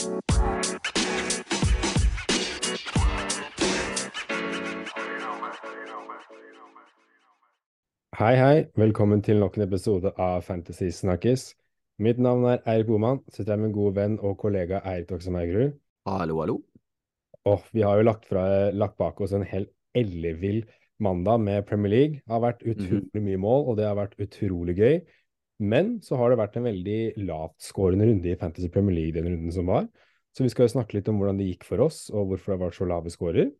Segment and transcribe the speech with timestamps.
[0.00, 0.08] Hei,
[8.36, 8.64] hei.
[8.80, 11.52] Velkommen til nok en episode av Fantasy Snakkes.
[12.00, 13.20] Mitt navn er Eirik Boman.
[13.28, 15.76] Sitter her med en god venn og kollega Eirik Doksemeigrud.
[16.08, 16.56] Hallo, hallo.
[17.44, 20.64] Og vi har jo lagt, fra, lagt bak oss en helt ellevill
[20.96, 22.24] mandag med Premier League.
[22.24, 25.00] Det har vært utrolig mye mål, og det har vært utrolig gøy.
[25.60, 29.52] Men så har det vært en veldig lavtskårende runde i Fantasy Premier League den runden
[29.52, 29.88] som var.
[30.32, 32.56] Så vi skal jo snakke litt om hvordan det gikk for oss, og hvorfor det
[32.56, 33.50] har vært så lave scorer.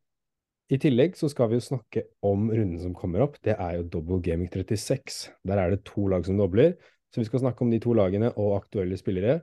[0.70, 3.40] I tillegg så skal vi jo snakke om runden som kommer opp.
[3.42, 5.24] Det er jo Double Gaming 36.
[5.46, 6.76] Der er det to lag som dobler.
[7.10, 9.40] Så vi skal snakke om de to lagene og aktuelle spillere.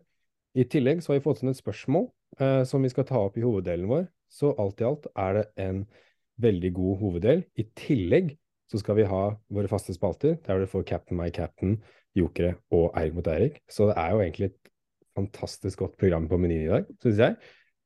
[0.55, 2.07] I tillegg så har vi fått inn et spørsmål
[2.39, 4.07] eh, som vi skal ta opp i hoveddelen vår.
[4.31, 5.83] Så alt i alt er det en
[6.41, 7.43] veldig god hoveddel.
[7.59, 8.31] I tillegg
[8.71, 11.77] så skal vi ha våre faste spalter, der du får Captain My Captain,
[12.17, 13.61] Jokere og Eirik mot Eirik.
[13.69, 14.73] Så det er jo egentlig et
[15.17, 17.37] fantastisk godt program på menyen i dag, syns jeg.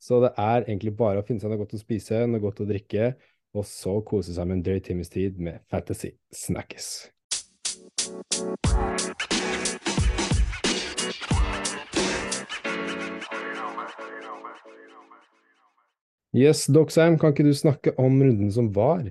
[0.01, 2.69] Så det er egentlig bare å finne seg noe godt å spise, noe godt å
[2.69, 3.13] drikke,
[3.53, 7.11] og så kose seg med en drøy times tid med Fantasy Snackes.
[16.31, 19.03] Yes, Doxheim, kan ikke du snakke om runden som var?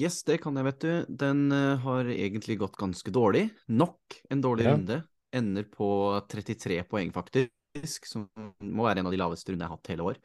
[0.00, 0.92] Yes, det kan jeg, vet du.
[1.20, 3.50] Den eh, har egentlig gått ganske dårlig.
[3.68, 4.72] Nok en dårlig Ja.
[4.72, 5.02] runde.
[5.36, 5.88] Ender på
[6.30, 8.24] 33 poeng, faktisk, som
[8.60, 10.22] må være en av de laveste rundene jeg har hatt hele år.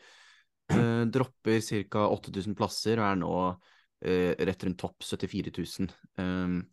[0.71, 1.59] Uh, dropper
[1.91, 2.07] ca.
[2.09, 5.91] 8000 plasser og er nå uh, rett rundt topp 74 000.
[6.17, 6.63] Uh,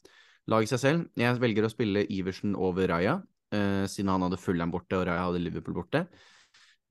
[0.49, 1.11] lag seg selv.
[1.19, 3.21] Jeg velger å spille Iversen over Raja,
[3.53, 6.07] siden han hadde Fulham borte og Raja hadde Liverpool borte.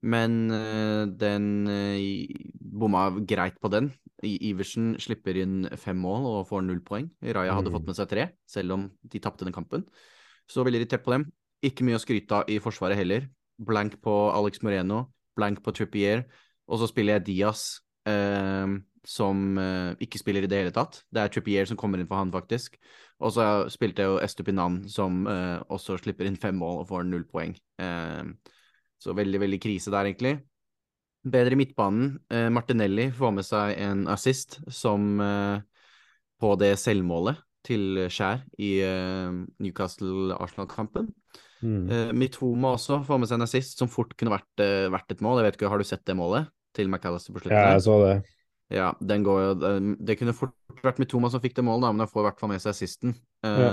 [0.02, 2.26] Men eh, den eh,
[2.58, 3.92] bomma greit på den.
[4.22, 7.08] Iversen slipper inn fem mål og får null poeng.
[7.22, 7.76] Raja hadde Mm.
[7.78, 9.84] fått med seg tre, selv om de tapte den kampen.
[10.50, 11.28] Så veldig irritert på dem.
[11.62, 13.28] Ikke mye å skryte av i forsvaret heller.
[13.62, 16.24] Blank på Alex Moreno, blank på Trippier.
[16.68, 18.66] Og så spiller jeg Diaz, eh,
[19.04, 21.02] som eh, ikke spiller i det hele tatt.
[21.12, 22.78] Det er Trippier som kommer inn for han, faktisk.
[23.22, 27.06] Og så spilte jeg jo Estupinan, som eh, også slipper inn fem mål og får
[27.06, 27.54] null poeng.
[27.78, 28.22] Eh,
[29.02, 30.36] så veldig, veldig krise der, egentlig.
[31.22, 32.16] Bedre i midtbanen.
[32.34, 35.62] Eh, Martinelli får med seg en assist som eh,
[36.42, 39.30] på det selvmålet til Skjær i eh,
[39.62, 41.12] Newcastle-Arsenal-kampen.
[41.62, 41.82] Mm.
[41.94, 45.22] Eh, Mitoma også får med seg en assist som fort kunne vært, eh, vært et
[45.22, 45.38] mål.
[45.40, 47.58] Jeg vet ikke, Har du sett det målet til McAllister på slutten?
[47.58, 48.16] Ja, jeg så det.
[48.72, 51.92] Ja, den går jo det- Det kunne fort vært Mitoma som fikk det målet, da,
[51.92, 53.14] men han får i hvert fall med seg assisten.
[53.44, 53.70] Ja.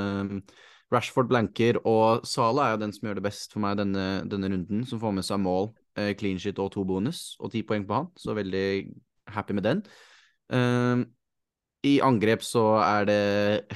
[0.93, 4.49] Rashford blanker, og Sala er jo den som gjør det best for meg denne, denne
[4.49, 5.69] runden, som får med seg mål,
[5.99, 8.65] eh, clean shit og to bonus, og ti poeng på han, så veldig
[9.35, 9.83] happy med den.
[10.49, 11.05] Um,
[11.85, 13.21] I angrep så er det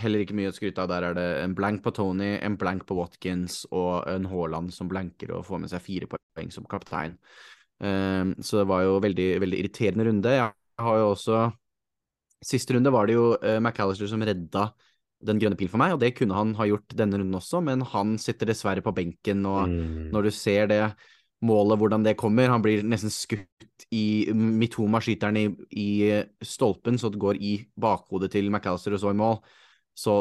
[0.01, 0.89] heller ikke mye å skryte av.
[0.89, 4.89] Der er det en blank på Tony, en blank på Watkins og en Haaland som
[4.91, 7.15] blanker og får med seg fire poeng som kaptein.
[7.77, 10.33] Um, så det var jo veldig, veldig irriterende runde.
[10.39, 11.49] Jeg har jo også
[12.43, 14.65] Siste runde var det jo uh, McAllister som redda
[15.23, 17.83] den grønne pilen for meg, og det kunne han ha gjort denne runden også, men
[17.93, 20.11] han sitter dessverre på benken, og Mm.
[20.11, 20.93] når du ser det
[21.43, 25.89] målet, hvordan det kommer, han blir nesten skutt i Mitoma skyter i, i
[26.41, 29.37] stolpen, så det går i bakhodet til McAllister og så i mål.
[29.95, 30.15] Så,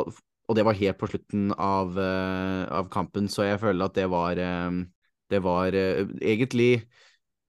[0.49, 4.09] og det var helt på slutten av, uh, av kampen, så jeg føler at det
[4.11, 4.83] var uh,
[5.33, 6.85] Det var uh, egentlig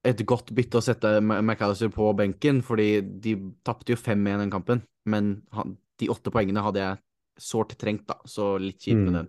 [0.04, 4.84] et godt bytte å sette McAllister på benken, fordi de tapte jo 5-1 den kampen,
[5.04, 7.03] men han, de åtte poengene hadde jeg
[7.40, 9.18] sårt trengt, da, så litt kjipt med Mm.
[9.18, 9.28] den.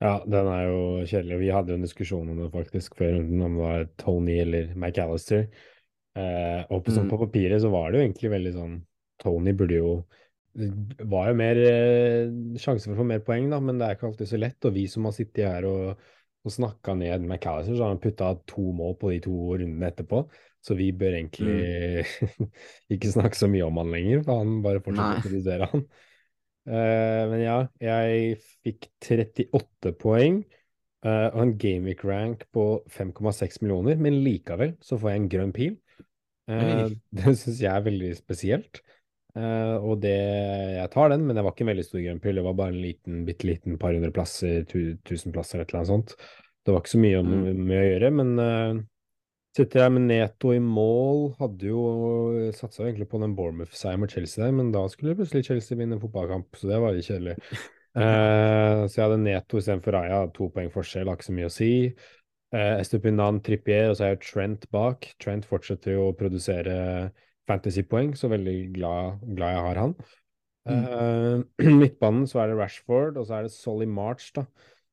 [0.00, 1.38] Ja, den er jo kjedelig.
[1.40, 4.74] Vi hadde jo en diskusjon om det faktisk før runden, om det var Tony eller
[4.74, 5.46] McAllister.
[6.16, 7.10] Eh, og på, sånn, Mm.
[7.10, 8.74] på papiret så var det jo egentlig veldig sånn
[9.18, 10.04] Tony burde jo
[10.54, 12.28] var jo mer eh,
[12.62, 14.64] sjanse for å få mer poeng, da, men det er ikke alltid så lett.
[14.64, 15.98] Og vi som har sittet her og,
[16.44, 20.28] og snakka ned McAllister, så har han putta to mål på de to rundene etterpå.
[20.62, 22.06] Så vi bør egentlig
[22.94, 25.84] ikke snakke så mye om han lenger, for han bare fortsetter å produsere han.
[26.64, 30.38] Eh, men ja, jeg fikk 38 poeng
[31.04, 35.54] uh, og en Gameweek rank på 5,6 millioner, men likevel så får jeg en grønn
[35.56, 35.74] pil.
[36.48, 38.82] Uh, det syns jeg er veldig spesielt.
[39.34, 42.36] Og det Jeg tar den, men det var ikke en veldig stor grønn pil.
[42.38, 45.80] Det var bare en liten, bitte liten par hundre plasser, tu, tusen plasser, et eller
[45.80, 46.12] annet sånt.
[46.62, 47.64] Det var ikke så mye om, Mm.
[47.66, 48.78] med å gjøre, men uh,
[49.54, 51.28] sitter jeg med Neto i mål.
[51.38, 51.84] Hadde jo
[52.56, 56.02] satsa egentlig på den Bournemouth-seieren mot Chelsea der, men da skulle plutselig Chelsea vinne en
[56.02, 57.38] fotballkamp, så det var litt kjedelig.
[57.94, 61.52] Eh, så jeg hadde Neto istedenfor Raja, to poeng forskjell, har ikke så mye å
[61.54, 61.68] si.
[62.50, 65.06] Uh, Estupinan, Trippier, og så er jeg Trent bak.
[65.22, 66.74] Trent fortsetter jo å produsere
[67.46, 69.94] fantasypoeng, så veldig glad, glad jeg har han.
[70.64, 71.42] Eh,
[71.82, 74.46] midtbanen så er det Rashford, og så er det Solly March, da.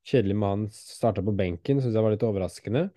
[0.07, 2.87] Kjedelig med han starta på benken, syns jeg var litt overraskende.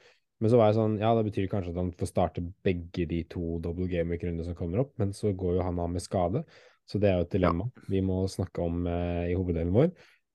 [0.42, 3.20] Men så var jeg sånn, ja, det betyr kanskje at han får starte begge de
[3.30, 6.42] to double game week-rundene som kommer opp, men så går jo han av med skade,
[6.90, 9.92] så det er jo et dilemma vi må snakke om eh, i hoveddelen vår.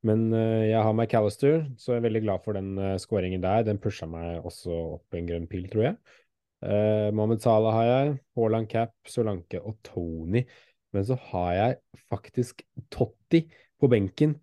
[0.07, 3.66] Men eh, jeg har McAllister, så jeg er veldig glad for den uh, scoringen der.
[3.68, 5.98] Den pusha meg også opp en grønn pil, tror jeg.
[6.63, 10.46] Uh, Mohammed Salah har jeg, Haaland Cap, Solanke og Tony.
[10.96, 11.78] Men så har jeg
[12.10, 13.44] faktisk Totti
[13.80, 14.38] på benken.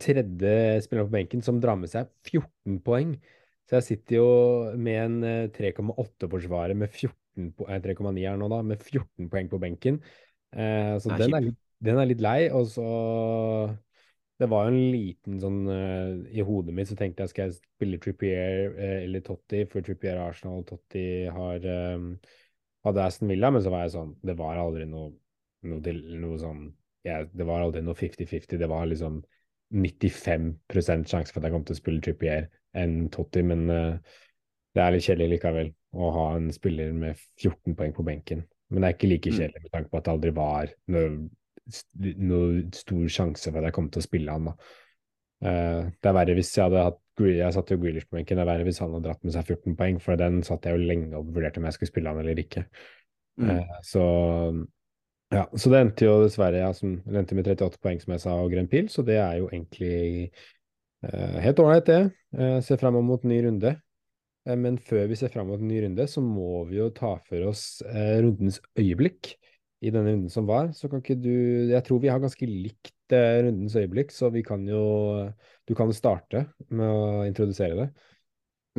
[0.00, 3.14] Tredje spiller på benken som drar med seg 14 poeng.
[3.64, 4.28] Så jeg sitter jo
[4.76, 10.02] med en 3,8-forsvarer med 14 po 3,9 her nå, da, med 14 poeng på benken.
[10.54, 11.48] Eh, så den, er
[11.84, 12.38] den er litt lei.
[12.54, 12.86] Og så
[14.40, 17.58] det var jo en liten sånn uh, I hodet mitt så tenkte jeg skal jeg
[17.60, 22.16] spille Trippier uh, eller Totti, for Trippier Arsenal og Totti har um,
[22.84, 25.12] hadde Aston Villa, men så var jeg sånn Det var aldri noe,
[25.70, 25.94] noe,
[26.24, 26.66] noe sånn
[27.06, 28.58] ja, Det var aldri noe 50-50.
[28.60, 29.22] Det var liksom
[29.74, 32.48] 95% sjanse for at jeg kommer til å spille Trippier
[32.78, 34.18] enn Totti, men uh,
[34.74, 38.44] det er litt kjedelig likevel å ha en spiller med 14 poeng på benken.
[38.70, 39.38] Men det er ikke like mm.
[39.38, 41.08] kjedelig med tanke på at det aldri var noe
[42.20, 44.50] noe stor sjanse for at jeg kom til å spille han.
[44.50, 44.54] da.
[45.44, 48.38] Uh, det er verre hvis jeg hadde hatt Jeg satt jo Grealish på benken.
[48.38, 50.74] Det er verre hvis han hadde dratt med seg 14 poeng, for den satt jeg
[50.74, 52.64] jo lenge og vurderte om jeg skulle spille han eller ikke.
[53.38, 53.50] Mm.
[53.50, 54.04] Uh, så
[55.34, 58.22] ja, så det endte jo dessverre ja, som, det endte med 38 poeng, som jeg
[58.22, 59.96] sa, og grønn pil, så det er jo egentlig
[61.06, 62.02] uh, helt ålreit, det.
[62.36, 63.74] Uh, ser fram mot ny runde.
[64.44, 67.48] men før vi ser fram mot en ny runde, så må vi jo ta for
[67.48, 67.80] oss
[68.20, 69.30] rundens øyeblikk
[69.80, 72.92] i denne runden som var, så kan ikke du Jeg tror vi har ganske likt
[73.08, 75.30] rundens øyeblikk, så vi kan jo
[75.64, 77.88] Du kan starte med å introdusere det.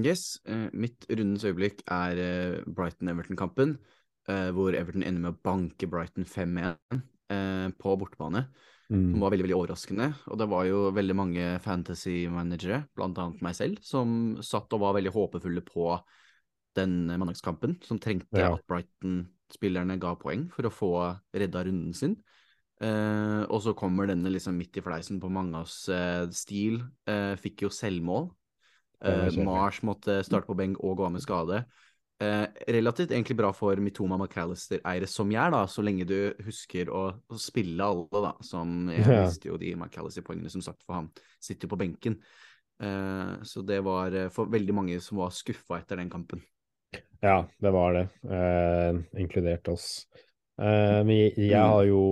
[0.06, 0.38] Yes.
[0.74, 3.80] Mitt rundens øyeblikk er Brighton-Everton-kampen,
[4.26, 8.46] hvor Everton ender med å banke Brighton 5-1 eh, på bortebane.
[8.90, 9.16] Mm.
[9.16, 10.12] Som var veldig veldig overraskende.
[10.30, 15.14] Og det var jo veldig mange fantasy-managere, annet meg selv, som satt og var veldig
[15.16, 15.96] håpefulle på
[16.78, 18.52] den mandagskampen, som trengte ja.
[18.54, 19.24] at Brighton
[19.54, 20.94] spillerne ga poeng for å få
[21.34, 22.18] redda runden sin.
[22.84, 26.82] Uh, og så kommer denne liksom midt i fleisen på Mangas uh, stil.
[27.08, 28.34] Uh, fikk jo selvmål.
[29.46, 31.60] Mars måtte starte på benk og gå av med skade.
[32.16, 37.40] Relativt egentlig bra for Mitoma McAllister-eiere som jeg da, så lenge du husker å, å
[37.42, 38.32] spille alle, da.
[38.46, 39.26] Som jeg ja.
[39.26, 41.10] visste jo de McAllister-poengene som sagt for han
[41.44, 42.16] sitter jo på benken.
[43.44, 46.44] så det var for veldig mange som var skuffa etter den kampen.
[47.26, 48.08] Ja, det var det.
[48.32, 50.08] Eh, inkludert oss.
[50.62, 51.70] Eh, men jeg, jeg, mm.
[51.70, 52.04] har jo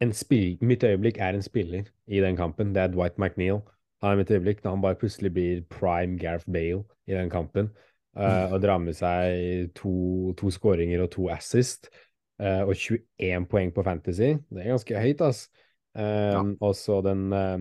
[0.00, 0.58] en spill...
[0.60, 2.74] Mitt øyeblikk er en spiller i den kampen.
[2.74, 3.60] Det er Dwight McNeil.
[4.02, 7.70] Han er mitt øyeblikk når han bare plutselig blir prime Gareth Bale i den kampen.
[8.14, 11.90] Uh, og drar med seg to, to skåringer og to assist.
[12.38, 14.34] Uh, og 21 poeng på Fantasy.
[14.50, 15.48] Det er ganske høyt, ass.
[15.94, 16.44] Um, ja.
[16.66, 17.58] Og så den uh,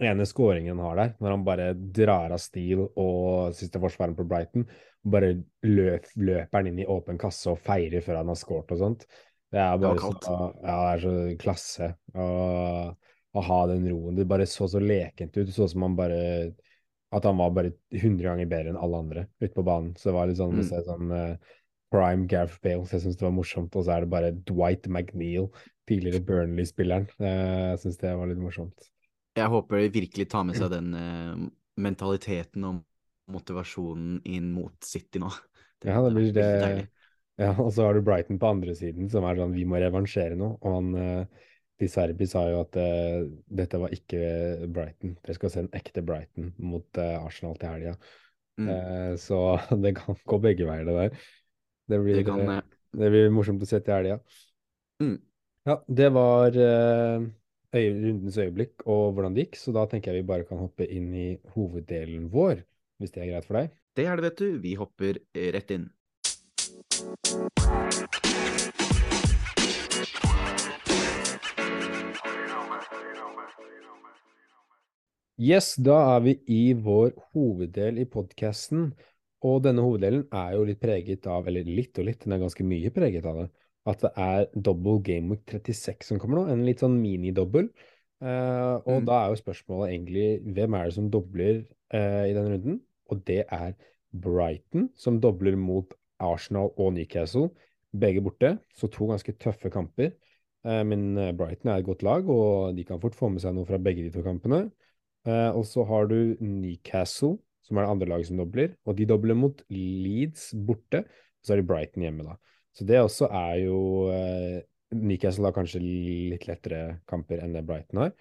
[0.00, 4.24] ene skåringen han har der, når han bare drar av stil og siste forsvaren på
[4.28, 4.64] Brighton,
[5.00, 5.34] bare
[5.64, 9.06] løp, løper han inn i åpen kasse og feirer før han har skåret og sånt.
[9.50, 12.26] Det er bare det så, ja, det er så klasse å,
[13.34, 14.14] å, ha den roen.
[14.18, 15.46] Det bare så så lekent ut.
[15.48, 16.20] Det så som han bare
[17.10, 19.94] At han var bare 100 ganger bedre enn alle andre ute på banen.
[19.98, 20.84] Så det var litt sånn, mm.
[20.86, 21.56] sånn uh,
[21.90, 23.74] prime Gareth Bale, så jeg syns det var morsomt.
[23.74, 25.48] Og så er det bare Dwight McNeil,
[25.90, 27.08] tidligere Burnley-spilleren.
[27.18, 28.90] Uh, jeg syns det var litt morsomt.
[29.38, 31.50] Jeg håper de virkelig tar med seg den uh,
[31.82, 32.80] mentaliteten og
[33.30, 35.30] motivasjonen inn mot City nå.
[35.80, 36.88] Det, ja, det blir det.
[37.40, 40.36] Ja, og så har du Brighton på andre siden, som er sånn vi må revansjere
[40.36, 40.52] nå.
[40.60, 41.46] Og han uh,
[41.80, 43.24] de Serbi sa jo at uh,
[43.60, 44.20] dette var ikke
[44.68, 45.16] Brighton.
[45.24, 47.94] Dere skal se en ekte Brighton mot uh, Arsenal til helga.
[48.60, 48.68] Mm.
[48.68, 49.40] Uh, så
[49.84, 51.26] det kan gå begge veier, det der.
[51.90, 52.62] Det blir, det kan,
[53.00, 54.20] det blir morsomt å se til helga.
[55.02, 55.18] Mm.
[55.68, 56.56] Ja, det var
[57.70, 61.10] rundens øyeblikk og hvordan det gikk, så da tenker jeg vi bare kan hoppe inn
[61.14, 62.62] i hoveddelen vår,
[63.00, 63.74] hvis det er greit for deg?
[63.98, 64.48] Det er det, vet du.
[64.62, 65.20] Vi hopper
[65.56, 65.88] rett inn.
[75.40, 78.90] Yes, da er vi i vår hoveddel i podkasten.
[79.48, 82.66] Og denne hoveddelen er jo litt preget av, eller litt og litt, den er ganske
[82.68, 83.46] mye preget av det,
[83.88, 86.42] at det er double game week 36 som kommer nå.
[86.52, 87.70] En litt sånn mini-dobbel.
[88.20, 89.06] Uh, og mm.
[89.08, 90.26] da er jo spørsmålet egentlig
[90.58, 92.76] hvem er det som dobler uh, i den runden?
[93.08, 93.72] Og det er
[94.12, 97.48] Brighton, som dobler mot Arsenal og Newcastle.
[97.96, 100.12] Begge borte, så to ganske tøffe kamper.
[100.68, 103.64] Uh, men Brighton er et godt lag, og de kan fort få med seg noe
[103.64, 104.66] fra begge de to kampene.
[105.28, 107.36] Og så har du Newcastle,
[107.66, 108.74] som er det andre laget som dobler.
[108.88, 111.04] Og de dobler mot Leeds borte.
[111.04, 112.36] Og så er de Brighton hjemme, da.
[112.76, 113.80] Så det også er jo
[114.14, 114.60] eh,
[114.96, 118.14] Newcastle har kanskje litt lettere kamper enn det Brighton har.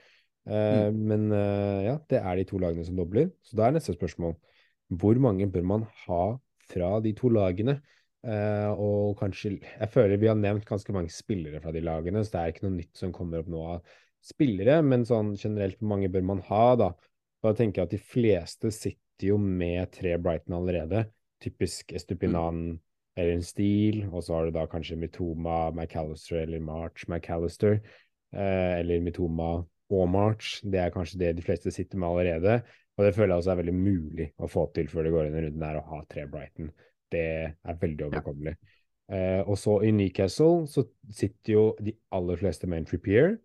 [0.50, 1.00] Eh, mm.
[1.12, 1.29] Men
[1.86, 3.32] ja, det er de to lagene som dobler.
[3.46, 4.36] Så da er neste spørsmål
[4.89, 6.24] hvor mange bør man ha
[6.70, 7.79] fra de to lagene?
[8.20, 12.34] Uh, og kanskje Jeg føler vi har nevnt ganske mange spillere fra de lagene, så
[12.34, 13.94] det er ikke noe nytt som kommer opp nå av
[14.25, 16.91] spillere, men sånn generelt, hvor mange bør man ha, da?
[17.43, 21.05] Da tenker jeg at de fleste sitter jo med tre Brighton allerede.
[21.43, 22.77] Typisk Estupinan mm.
[23.15, 27.79] eller en stil, og så har du da kanskje Mitoma McAllister eller March McAllister,
[28.33, 30.59] Eh, eller Mitoma og March.
[30.63, 32.59] Det er kanskje det de fleste sitter med allerede.
[32.97, 35.38] Og det føler jeg også er veldig mulig å få til før det går inn
[35.39, 36.69] i runden her, å ha tre Brighton.
[37.09, 38.55] Det er veldig overkommelig.
[38.59, 38.75] Ja.
[39.09, 43.39] Eh, og så i Newcastle så sitter jo de aller fleste med en Trippier.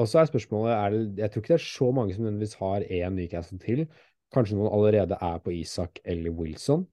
[0.00, 2.54] Og så er spørsmålet er det, Jeg tror ikke det er så mange som nødvendigvis
[2.60, 3.86] har én Newcastle til.
[4.32, 6.86] Kanskje noen allerede er på Isak eller Wilson.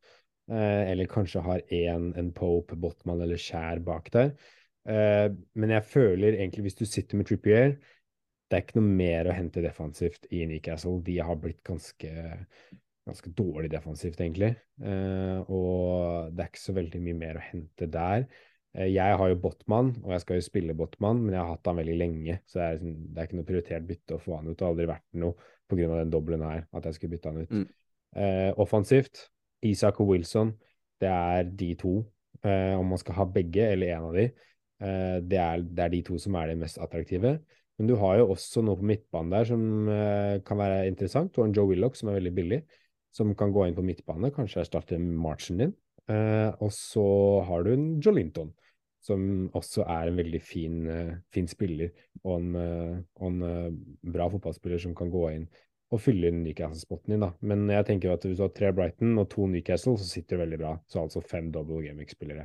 [0.49, 4.33] Eh, eller kanskje har én en Pope, Botman eller Skjær bak der.
[4.89, 7.77] Eh, men jeg føler egentlig, hvis du sitter med Trippier,
[8.49, 10.97] det er ikke noe mer å hente defensivt i Newcastle.
[11.05, 12.11] De har blitt ganske,
[13.05, 14.55] ganske dårlig defensivt, egentlig.
[14.81, 18.25] Eh, og det er ikke så veldig mye mer å hente der.
[18.77, 21.71] Eh, jeg har jo Botman, og jeg skal jo spille Botman, men jeg har hatt
[21.71, 22.39] han veldig lenge.
[22.45, 24.55] Så det er, liksom, det er ikke noe prioritert bytte å få han ut.
[24.55, 25.89] Det har aldri vært noe pga.
[25.95, 27.53] den dobbelen her, at jeg skulle bytte han ut.
[27.53, 27.67] Mm.
[28.23, 29.27] Eh, offensivt,
[29.65, 30.53] Isak og Wilson,
[31.01, 31.99] det er de to.
[32.43, 34.29] Eh, om man skal ha begge eller en av de,
[34.79, 37.39] eh, det er, det er de to som er de mest attraktive.
[37.79, 41.31] Men du har jo også noe på midtbanen der som uh, kan være interessant.
[41.31, 42.57] Du har en Joe Willoch som er veldig billig,
[43.15, 45.71] som kan gå inn på midtbane, kanskje erstatte marchen din.
[46.09, 47.05] Uh, og så
[47.45, 48.51] har du en Joe Linton,
[49.03, 51.91] som også er en veldig fin, uh, fin spiller,
[52.23, 52.55] og en,
[53.15, 53.75] og en
[54.11, 55.45] bra fotballspiller som kan gå inn
[55.89, 57.23] og fylle inn Newcastle-spotten din.
[57.23, 57.29] da.
[57.41, 60.41] Men jeg tenker at hvis du har tre Brighton og to Newcastle, så sitter det
[60.43, 60.73] veldig bra.
[60.85, 62.43] Så altså fem double gaming-spillere.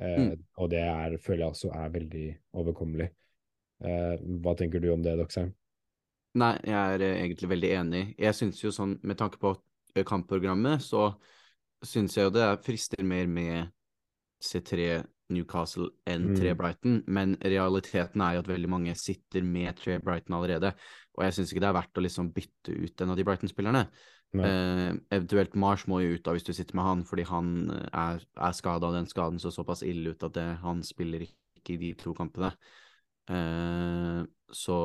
[0.00, 0.32] Mm.
[0.58, 2.24] Og det er, føler jeg også er veldig
[2.58, 3.12] overkommelig.
[3.84, 5.52] Uh, hva tenker du om det, Doxheim?
[6.40, 8.02] Nei, jeg er eh, egentlig veldig enig.
[8.18, 9.52] Jeg syns jo sånn, med tanke på
[9.94, 11.12] eh, kampprogrammet, så
[11.82, 13.72] syns jeg jo det frister mer med
[14.44, 15.02] C3
[15.32, 16.36] Newcastle enn mm.
[16.36, 20.74] 3 Brighton, men realiteten er jo at veldig mange sitter med 3 Brighton allerede,
[21.16, 23.86] og jeg syns ikke det er verdt å liksom bytte ut en av de Brighton-spillerne.
[24.34, 28.24] Eh, eventuelt Mars må jo ut da hvis du sitter med han, fordi han er,
[28.34, 31.80] er skada, og den skaden så såpass ille ut at det, han spiller ikke i
[31.80, 32.50] de to kampene.
[33.30, 34.78] Eh, så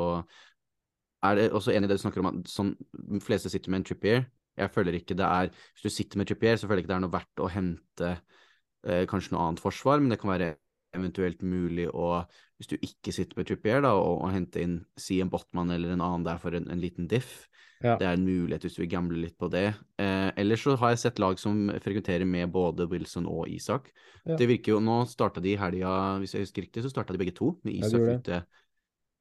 [1.25, 3.81] er det også enig i det du snakker om, at sånn, de fleste sitter med
[3.81, 4.27] en Trippier.
[4.59, 6.97] Jeg føler ikke det er Hvis du sitter med Trippier, så føler jeg ikke det
[6.99, 10.53] er noe verdt å hente eh, kanskje noe annet forsvar, men det kan være
[10.97, 12.23] eventuelt mulig å,
[12.57, 15.93] hvis du ikke sitter med Trippier, da, og, og hente inn si en Botman eller
[15.93, 17.43] en annen der for en, en liten diff.
[17.79, 17.93] Ja.
[17.95, 19.69] Det er en mulighet hvis du vil gamble litt på det.
[20.01, 23.87] Eh, ellers så har jeg sett lag som frekventerer med både Wilson og Isak.
[24.25, 24.35] Ja.
[24.35, 27.21] Det virker jo, Nå starta de i helga, hvis jeg husker riktig, så starta de
[27.21, 28.41] begge to, med Isak ute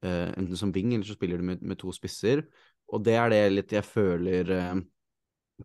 [0.02, 2.42] eh, enten som wing, eller så spiller de med, med, to spisser.
[2.90, 4.75] Og det er det litt jeg føler eh,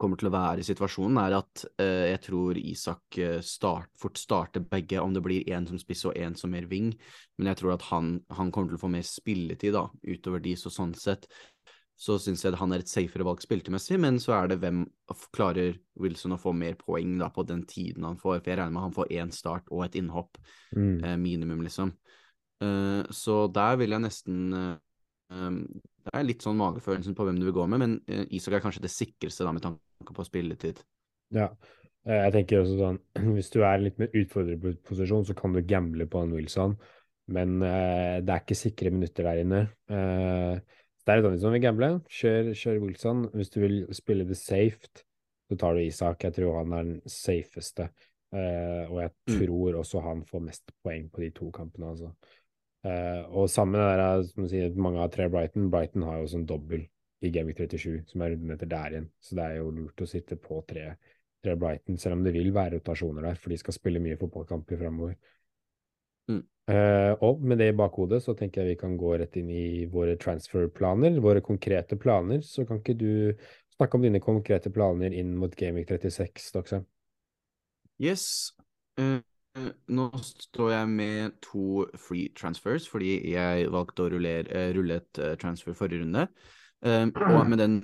[0.02, 4.18] kommer til å være i situasjonen, er at eh, jeg tror Isak eh, start, fort
[4.18, 6.92] starter begge, om det blir én som spiss og én som mer wing.
[7.38, 10.56] Men jeg tror at han, han, kommer til å få mer spilletid da, utover de,
[10.58, 11.30] så sånn sett
[12.04, 14.82] så syns jeg han er et safere valg spiltemessig, men så er det hvem
[15.36, 18.74] klarer Wilson å få mer poeng da på den tiden han får, for jeg regner
[18.74, 20.42] med han får én start og et innhopp,
[20.74, 20.98] mm.
[21.04, 21.94] eh, minimum, liksom.
[22.64, 24.54] Uh, så der vil jeg nesten
[25.28, 25.58] um,
[26.04, 28.66] Det er litt sånn magefølelsen på hvem du vil gå med, men uh, Isak er
[28.66, 30.84] kanskje det sikreste da med tanke på spilletid.
[31.34, 31.48] Ja,
[32.04, 32.98] jeg tenker også sånn
[33.38, 36.76] Hvis du er litt mer utfordrerposisjon, så kan du gamble på en Wilson,
[37.32, 39.62] men det er ikke sikre minutter der inne.
[39.88, 40.60] Uh,
[41.04, 41.90] det er litt annet som vil gamble.
[42.08, 43.26] Kjør, kjør, Wilson.
[43.36, 44.88] Hvis du vil spille det safe,
[45.52, 46.24] så tar du Isak.
[46.24, 47.90] Jeg tror han er den safeste.
[48.34, 49.34] Uh, og jeg mm.
[49.36, 52.14] tror også han får mest poeng på de to kampene, altså.
[52.84, 55.70] Uh, og sammen med det der, som du sier, mange av tre Brighton.
[55.72, 56.84] Brighton har jo sånn dobbel
[57.24, 59.10] i Gameweek 37, som er rundemeter der igjen.
[59.24, 60.90] Så det er jo lurt å sitte på tre,
[61.44, 64.82] tre Brighton, selv om det vil være rotasjoner der, for de skal spille mye fotballkamper
[64.82, 65.16] framover.
[66.32, 66.44] Mm.
[66.72, 69.84] Uh, og med det i bakhodet så tenker jeg vi kan gå rett inn i
[69.92, 72.44] våre transfer-planer, våre konkrete planer.
[72.44, 73.12] Så kan ikke du
[73.78, 76.84] snakke om dine konkrete planer inn mot Gaming 36, Doxa?
[78.04, 78.52] Yes.
[79.00, 79.24] Uh,
[79.94, 85.22] nå står jeg med to free transfers fordi jeg valgte å rullere, uh, rulle et
[85.42, 86.28] transfer forrige runde.
[86.84, 87.78] og med den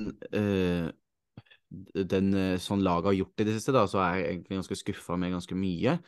[1.69, 5.17] den sånn laget har gjort i det siste, da, så er jeg egentlig ganske skuffa
[5.21, 5.99] med ganske mye.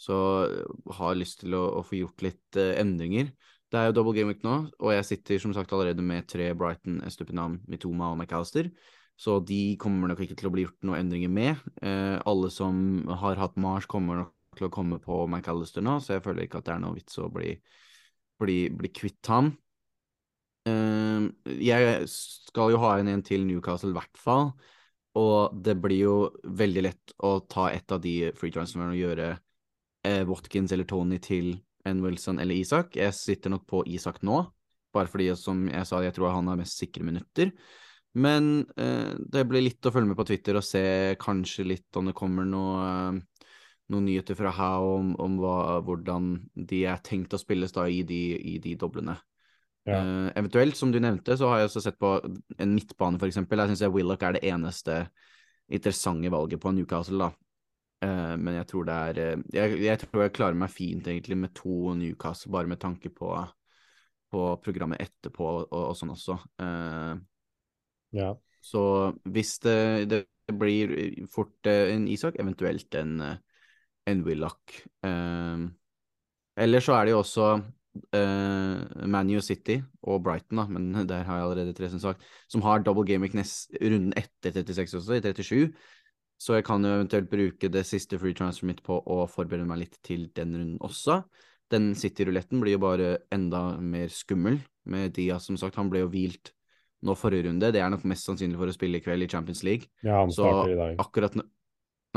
[0.00, 3.28] Så eh, har lyst til å, å få gjort litt endringer.
[3.70, 6.48] Det er jo double game week nå, og jeg sitter som sagt allerede med tre
[6.56, 8.72] Brighton, Estupinam, Mitoma og McAllister.
[9.20, 11.60] Så de kommer nok ikke til å bli gjort noen endringer med.
[12.24, 16.24] Alle som har hatt Mars, kommer nok til å komme på McAllister nå, så jeg
[16.24, 17.54] føler ikke at det er noe vits å bli,
[18.40, 19.52] bli, bli kvitt ham.
[20.68, 21.30] Uh,
[21.60, 24.52] jeg skal jo ha en en til Newcastle, i hvert fall.
[25.18, 29.32] Og det blir jo veldig lett å ta et av de free transferene og gjøre
[29.34, 31.56] uh, Watkins eller Tony til
[31.88, 32.98] en Wilson eller Isak.
[33.00, 34.42] Jeg sitter nok på Isak nå,
[34.94, 37.50] bare fordi, som jeg sa, jeg tror han har mest sikre minutter.
[38.20, 40.84] Men uh, det blir litt å følge med på Twitter og se
[41.20, 42.86] kanskje litt om det kommer noe,
[43.90, 45.56] noen nyheter fra How om, om hva,
[45.86, 49.16] hvordan de er tenkt å spilles da i de, i de doblene.
[49.88, 50.00] Ja.
[50.00, 53.62] Uh, eventuelt, som du nevnte, så har jeg også sett på en midtbane, for eksempel.
[53.62, 55.04] Jeg syns Willoch er det eneste
[55.70, 57.30] interessante valget på Newcastle, da.
[58.04, 61.36] Uh, men jeg tror det er eh, jeg, jeg, tror jeg klarer meg fint, egentlig,
[61.36, 63.32] med to Newcastle, bare med tanke på,
[64.32, 66.38] på programmet etterpå og, og sånn også.
[66.62, 67.16] Uh,
[68.16, 68.34] ja.
[68.64, 68.82] Så
[69.24, 69.78] hvis det,
[70.10, 70.90] det, blir
[71.30, 73.20] fort en Isak, eventuelt en,
[74.10, 74.80] en Willoch.
[76.60, 77.46] Eller så er det jo også
[78.16, 82.64] eh, ManU City og Brighton, da, men der har jeg allerede tre som sagt, som
[82.66, 85.70] har double game week runden etter 36 også, i 37.
[86.40, 89.82] Så jeg kan jo eventuelt bruke det siste free transfer mitt på å forberede meg
[89.82, 91.20] litt til den runden også.
[91.70, 94.56] Den City-ruletten blir jo bare enda mer skummel
[94.88, 95.76] med Diaz, som sagt.
[95.76, 96.54] Han ble jo hvilt
[97.04, 97.68] nå forrige runde.
[97.72, 99.92] Det er nok mest sannsynlig for å spille i kveld i Champions League.
[100.00, 100.96] Ja, han så i dag.
[101.04, 101.46] Akkurat når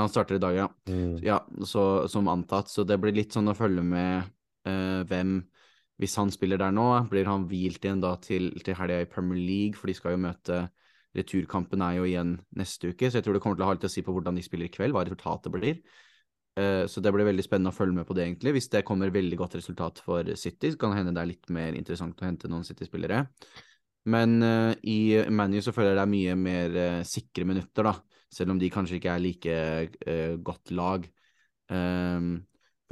[0.02, 0.68] han starter i dag, ja.
[0.90, 1.18] Mm.
[1.22, 2.72] ja så, som antatt.
[2.72, 4.30] Så det blir litt sånn å følge med
[4.68, 5.42] uh, hvem
[6.02, 9.38] Hvis han spiller der nå, blir han hvilt igjen da til, til helga i Premier
[9.38, 10.64] League, for de skal jo møte
[11.14, 13.86] Returkampen er jo igjen neste uke, så jeg tror det kommer til å ha litt
[13.86, 15.84] å si på hvordan de spiller i kveld, hva resultatet blir.
[16.58, 18.56] Uh, så det blir veldig spennende å følge med på det, egentlig.
[18.58, 21.54] Hvis det kommer veldig godt resultat for City, så kan det hende det er litt
[21.54, 23.22] mer interessant å hente noen City-spillere.
[24.10, 27.94] Men uh, i ManU så føler jeg det er mye mer sikre minutter, da.
[28.34, 31.06] Selv om de kanskje ikke er like godt lag.
[31.70, 32.42] Um,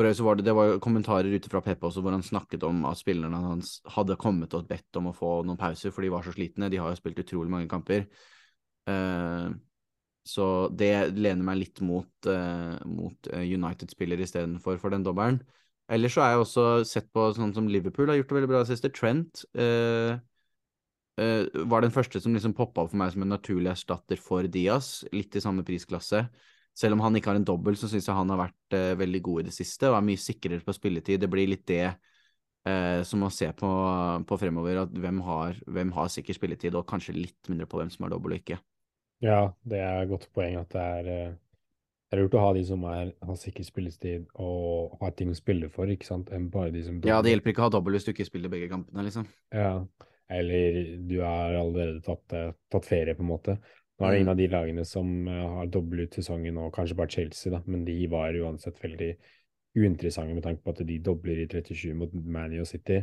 [0.02, 2.86] for så var det, det var kommentarer ute fra Peppe også hvor han snakket om
[2.90, 6.26] at spillerne hans hadde kommet og bedt om å få noen pauser, for de var
[6.26, 6.72] så slitne.
[6.72, 8.08] De har jo spilt utrolig mange kamper.
[8.90, 9.52] Uh,
[10.26, 10.46] så
[10.78, 15.40] det lener meg litt mot, uh, mot eh, United-spiller istedenfor for den dobbelen.
[15.92, 18.62] Ellers så har jeg også sett på sånn som Liverpool har gjort det veldig bra
[18.70, 18.92] siste.
[18.94, 20.14] Trent uh,
[21.70, 25.02] var den første som liksom poppa opp for meg som en naturlig erstatter for Diaz,
[25.14, 26.24] litt i samme prisklasse.
[26.78, 29.22] Selv om han ikke har en dobbel, så syns jeg han har vært uh, veldig
[29.26, 31.20] god i det siste og er mye sikrere på spilletid.
[31.22, 33.72] Det blir litt det uh, som å se på,
[34.28, 37.92] på fremover, at hvem har, hvem har, sikker spilletid, og kanskje litt mindre på hvem
[37.92, 38.62] som har dobbel og ikke.
[39.22, 42.64] Ja, det er et godt poeng at det er, det er lurt å ha de
[42.66, 46.72] som er, har sikker spilletid og har ting å spille for, ikke sant, enn bare
[46.74, 47.12] de som dobbel.
[47.12, 49.28] Ja, det hjelper ikke å ha dobbel hvis du ikke spiller begge kampene, liksom.
[49.54, 49.76] Ja,
[50.32, 53.58] eller du har allerede tatt, tatt ferie, på en måte.
[54.00, 54.34] Nå er det ingen mm.
[54.34, 57.84] av de lagene som uh, har dobbel ut sesongen, og kanskje bare Chelsea, da, men
[57.86, 59.12] de var uansett veldig
[59.78, 63.02] uinteressante med tanke på at de dobler i 37 mot Manu og City.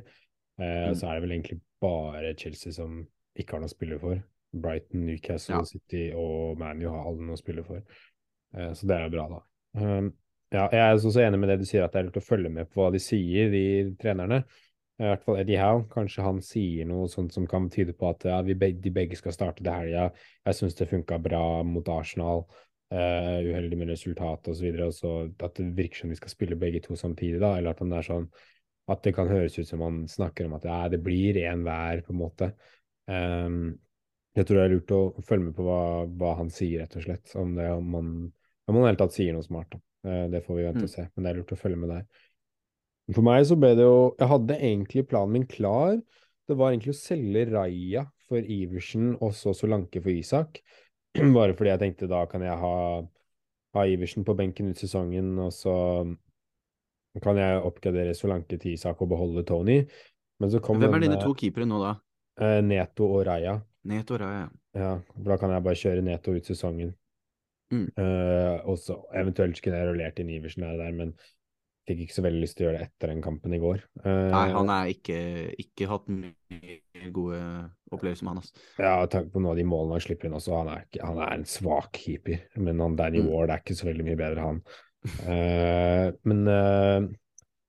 [0.61, 0.95] Eh, mm.
[0.99, 3.01] Så er det vel egentlig bare Chelsea som
[3.39, 4.21] ikke har noe å spille for.
[4.53, 5.65] Brighton, Newcastle, ja.
[5.69, 7.85] City og ManU har alle noe å spille for.
[8.57, 9.43] Eh, så det er jo bra, da.
[9.79, 10.11] Um,
[10.53, 12.53] ja, jeg er også enig med det du sier, at det er lurt å følge
[12.53, 13.65] med på hva de sier, de
[14.01, 14.43] trenerne.
[14.99, 15.85] I hvert fall Eddie Howe.
[15.93, 19.35] Kanskje han sier noe sånt som kan tyde på at ja, begge, de begge skal
[19.35, 20.09] starte til helga.
[20.49, 22.47] Jeg syns det funka bra mot Arsenal.
[22.89, 24.79] Uh, uheldig med resultat osv.
[24.81, 27.55] At det virker som vi skal spille begge to samtidig, da.
[27.59, 28.31] Eller at han er sånn
[28.89, 32.01] at det kan høres ut som han snakker om at ja, det blir én hver,
[32.07, 32.51] på en måte.
[33.07, 33.77] Um,
[34.37, 37.05] jeg tror det er lurt å følge med på hva, hva han sier, rett og
[37.05, 37.35] slett.
[37.39, 38.11] Om, det, om man
[38.69, 39.71] om han hele tatt sier noe smart.
[39.75, 39.83] Da.
[40.09, 40.89] Uh, det får vi vente mm.
[40.89, 42.25] og se, men det er lurt å følge med der.
[43.15, 45.97] For meg så ble det jo Jeg hadde egentlig planen min klar.
[46.49, 50.61] Det var egentlig å selge Raja for Iversen og så Solanke for Isak.
[51.37, 52.75] Bare fordi jeg tenkte da kan jeg ha,
[53.77, 55.75] ha Iversen på benken ut sesongen, og så
[57.25, 59.81] kan jeg oppgradere Solanke til Isak og beholde Tony.
[60.39, 61.97] Men så kom Hvem er dine to keepere nå, da?
[62.39, 63.57] Eh, Neto og Raja.
[63.89, 64.47] Neto og Raja.
[64.77, 66.93] Ja, for da kan jeg bare kjøre Neto ut sesongen.
[67.73, 67.89] Mm.
[67.99, 71.11] Uh, og så eventuelt kunne jeg rullert inn Iversen der, der men
[71.89, 73.81] fikk ikke så veldig lyst til å gjøre det etter den kampen i går.
[74.05, 75.21] Uh, Nei, han har ikke,
[75.65, 77.39] ikke hatt mye gode
[77.95, 78.43] opplevelser med han.
[78.43, 78.67] Altså.
[78.77, 80.57] Ja, tanke på noen av de målene han slipper inn også.
[80.59, 83.31] Han er, ikke, han er en svak keeper, men han Danny mm.
[83.33, 84.63] Ward er ikke så veldig mye bedre, han.
[85.25, 87.09] Uh, men uh,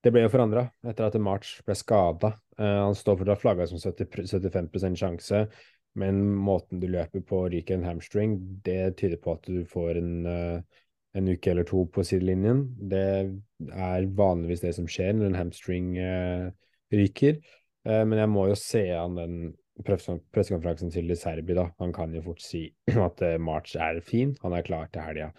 [0.04, 2.34] det ble jo forandra etter at March ble skada.
[2.60, 5.40] han står fortsatt flagga som 70, 75% sjanse,
[6.00, 10.14] men måten du løper på ryker en hamstring, det tyder på at du får en
[11.18, 12.64] en uke eller to på sidelinjen.
[12.90, 13.00] Det
[13.72, 16.50] er vanligvis det som skjer når en hamstring eh,
[16.94, 17.40] ryker.
[17.86, 19.34] Eh, men jeg må jo se an den
[19.86, 21.68] pressekonferansen til Serbi, da.
[21.80, 22.66] Han kan jo fort si
[23.08, 25.30] at eh, March er fin, han er klar til helga.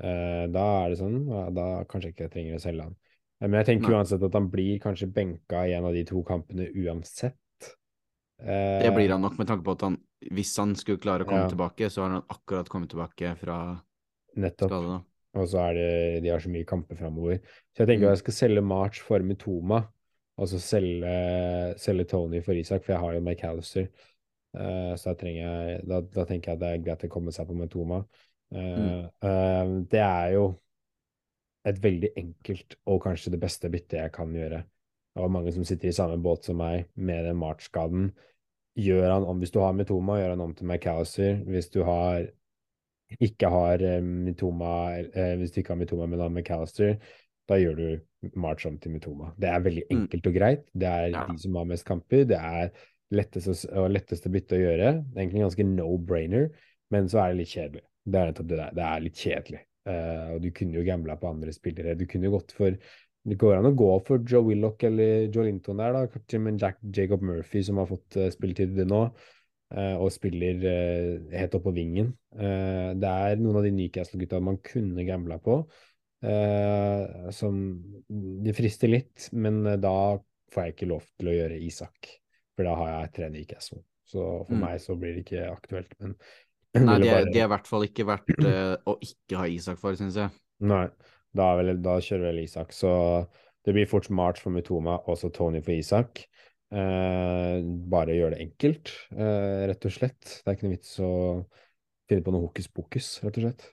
[0.00, 1.18] Eh, da er det sånn,
[1.56, 2.96] da kanskje ikke jeg trenger å selge han.
[3.42, 3.98] Eh, men jeg tenker Nei.
[4.00, 7.36] uansett at han blir kanskje benka i en av de to kampene uansett.
[8.42, 10.00] det blir han nok, med tanke på at han
[10.32, 11.50] hvis han skulle klare å komme Ja.
[11.50, 13.56] tilbake, så har han akkurat kommet tilbake fra
[14.36, 14.70] Nettopp.
[14.70, 15.00] skade.
[15.32, 17.40] Og så er det De har så mye kamper framover.
[17.72, 18.10] Så jeg tenker Mm.
[18.10, 19.82] jeg skal selge March for Mitoma,
[20.36, 23.88] og så selge, selge Tony for Isak, for jeg har jo McAllister.
[24.52, 27.32] Uh, så da, trenger jeg, da, da tenker jeg at det er greit å komme
[27.32, 28.02] seg på Mitoma.
[28.52, 29.06] Uh, mm.
[29.24, 30.44] uh, det er jo
[31.64, 34.60] et veldig enkelt og kanskje det beste byttet jeg kan gjøre.
[35.12, 38.10] Det var mange som sitter i samme båt som meg med den March-skaden.
[38.76, 41.42] Gjør han om, Hvis du har Mitoma, gjør han om til McAllister.
[41.48, 42.26] Hvis du har
[43.20, 44.72] ikke har eh, Mitoma,
[45.02, 46.96] eh, hvis du ikke har Mitoma, men har McAllister,
[47.48, 49.32] da gjør du March om til Mitoma.
[49.38, 50.00] Det er veldig Mm.
[50.00, 50.64] enkelt og greit.
[50.74, 51.26] Det er Ja.
[51.26, 52.24] de som har mest kamper.
[52.24, 52.70] Det er
[53.12, 55.04] letteste og letteste bytte å gjøre.
[55.04, 56.50] Det er egentlig ganske no-brainer,
[56.90, 57.82] men så er det litt kjedelig.
[58.08, 58.70] Det er nettopp det der.
[58.74, 59.60] Det er litt kjedelig.
[59.84, 61.96] Uh, og du kunne jo gambla på andre spillere.
[61.98, 62.70] Du kunne jo gått for
[63.24, 66.38] Det går an å gå for Joe Willoch eller Joe Linton der, da.
[66.40, 69.12] men Jack, Jacob Murphy, som har fått uh, spilletid nå,
[69.96, 72.12] og spiller eh, helt opp på vingen.
[72.36, 75.62] Eh, det er noen av de Newcastle-gutta man kunne gambla på,
[76.26, 77.62] eh, som
[78.44, 80.18] Det frister litt, men eh, da
[80.52, 82.10] får jeg ikke lov til å gjøre Isak,
[82.56, 83.82] for da har jeg tre Newcastle.
[84.04, 84.60] Så for Mm.
[84.60, 86.14] meg så blir det ikke aktuelt, men
[86.74, 89.96] Nei, det bare- er i hvert fall ikke verdt uh, å ikke ha Isak for,
[89.96, 90.30] syns jeg.
[90.60, 90.86] Nei,
[91.34, 92.72] da, vel, da kjører vel Isak.
[92.76, 92.92] Så
[93.64, 96.26] det blir fort March for Mutoma, også Tony for Isak.
[96.72, 97.58] Eh,
[97.92, 100.24] bare gjør det enkelt, eh, rett og slett.
[100.40, 101.12] Det er ikke noe vits å
[102.08, 103.66] finne på noe hokus pokus, rett og slett.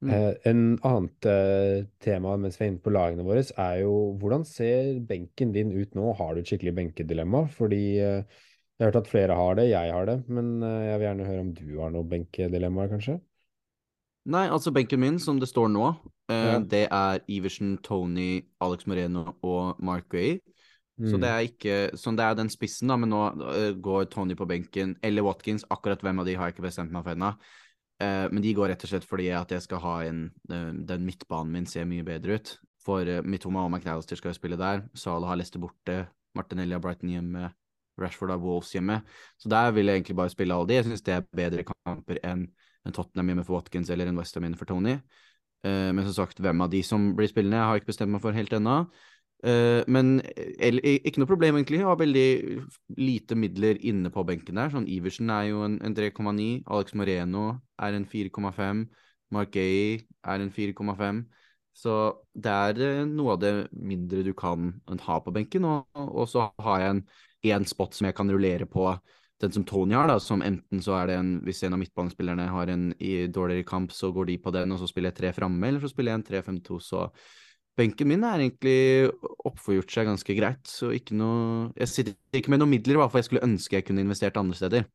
[0.00, 0.12] Mm.
[0.16, 1.28] Eh, en annet
[2.00, 5.92] tema mens vi er inne på lagene våre, er jo hvordan ser benken din ut
[5.98, 6.14] nå?
[6.16, 7.44] Har du et skikkelig benkedilemma?
[7.52, 8.24] Fordi jeg
[8.80, 11.52] har hørt at flere har det, jeg har det, men jeg vil gjerne høre om
[11.52, 13.20] du har noe benkedilemmaer, kanskje?
[14.30, 15.94] Nei, altså benken min, som det står nå,
[16.28, 16.58] eh, Ja.
[16.60, 20.40] det er Iversen, Tony, Alex Moreno og Mark Gray.
[21.00, 21.20] Så Mm.
[21.20, 23.20] det er ikke sånn det er den spissen, da, men nå
[23.54, 25.64] eh, går Tony på benken, eller Watkins.
[25.70, 27.30] Akkurat hvem av de har jeg ikke bestemt meg for ennå.
[28.00, 31.04] Eh, men de går rett og slett fordi at jeg skal ha en eh, Den
[31.04, 32.58] midtbanen min ser mye bedre ut.
[32.80, 34.86] For uh, Mitoma og McNallister skal jo spille der.
[34.96, 36.08] Salah har Leicester borte.
[36.34, 37.50] Martinelli har Brighton hjemme.
[38.00, 39.02] Rashford har Wolves hjemme.
[39.36, 40.78] Så der vil jeg egentlig bare spille alle de.
[40.78, 42.46] Jeg syns det er bedre kamper enn
[42.86, 44.96] en Tottenham hjemme for Watkins eller en Westham hjemme for Tony.
[45.62, 48.32] Men som sagt, hvem av de som blir spillende, jeg har ikke bestemt meg for
[48.32, 48.78] helt ennå.
[49.40, 50.18] Eh, men
[50.60, 51.80] eller, ikke noe problem, egentlig.
[51.80, 52.28] Jeg har veldig
[53.00, 54.72] lite midler inne på benken der.
[54.72, 56.48] Sånn Iversen er jo en, en 3,9.
[56.68, 57.46] Alex Moreno
[57.80, 58.84] er en 4,5.
[59.32, 61.22] Mark Gay er en 4,5.
[61.80, 61.96] Så
[62.34, 64.74] det er eh, noe av det mindre du kan
[65.06, 65.68] ha på benken.
[65.68, 67.02] Og, og så har jeg en
[67.50, 68.90] én spot som jeg kan rullere på
[69.40, 72.44] den som Tony har, da, som enten så er det en Hvis en av midtbanespillerne
[72.52, 72.90] har en
[73.32, 75.88] dårligere kamp, så går de på den, og så spiller jeg tre framme, eller så
[75.88, 77.06] spiller jeg en 3-5-2, så
[77.80, 79.10] benken min er egentlig
[79.48, 83.12] oppforgjort seg ganske greit, så ikke noe Jeg sitter ikke med noen midler, i hvert
[83.12, 84.88] fall jeg skulle ønske jeg kunne investert andre steder.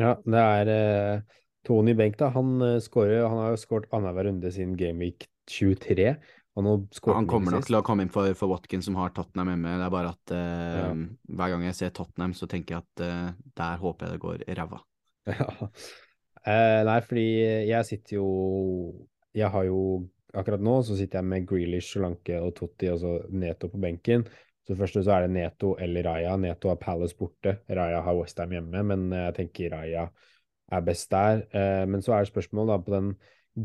[0.00, 2.30] Ja, det er eh, Tony Benk, da.
[2.34, 6.14] Han, eh, scorer, han har jo skåret annenhver runde siden Gameweek 23.
[6.54, 6.66] Han,
[7.10, 9.72] Han kommer nok til å komme inn for, for Watkins, som har Tottenham hjemme.
[9.80, 10.90] Det er bare at eh, Ja.
[11.38, 14.44] hver gang jeg ser Tottenham, så tenker jeg at eh, der håper jeg det går
[14.60, 14.82] ræva.
[15.34, 15.48] Ja.
[16.44, 17.22] Eh, nei, fordi
[17.64, 18.24] jeg sitter jo
[19.32, 19.78] Jeg har jo
[20.34, 24.26] Akkurat nå så sitter jeg med Grealish, Solanke og Totti og så Neto på benken.
[24.64, 26.36] Så først så er det Neto eller Raja.
[26.40, 27.58] Neto har Palace borte.
[27.68, 30.08] Raja har Westham hjemme, men eh, jeg tenker Raja
[30.72, 31.44] er best der.
[31.52, 33.10] Eh, men så er det spørsmål da på den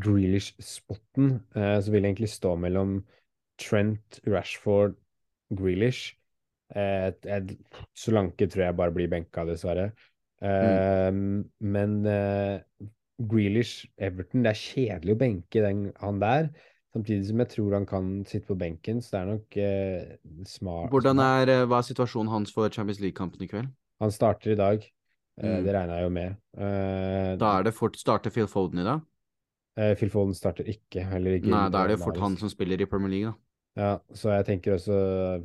[0.04, 1.38] Grealish-spotten.
[1.56, 2.98] Eh, så vil det egentlig stå mellom
[3.60, 4.96] Trent, Rashford,
[5.56, 6.14] Grealish.
[7.98, 9.90] Solanke tror jeg bare blir benka, dessverre.
[10.40, 11.50] Mm.
[11.60, 11.96] Men
[13.28, 16.50] Grealish, Everton, det er kjedelig å benke den, han der.
[16.94, 20.16] Samtidig som jeg tror han kan sitte på benken, så det er nok eh,
[20.48, 20.90] smart.
[20.90, 23.68] Hvordan er, eh, Hva er situasjonen hans for Champions League-kampen i kveld?
[24.00, 24.82] Han starter i dag.
[24.82, 24.90] Eh,
[25.40, 25.64] Mm.
[25.64, 26.36] Det regner jeg jo med.
[26.58, 29.00] Eh, Da er det fort starter Phil Foden i dag?
[29.76, 31.04] eh, Phil Foden starter ikke.
[31.12, 33.38] Heller ikke Nei, da er det fort han som spiller i Premier League, da.
[33.78, 34.94] Ja, så jeg tenker også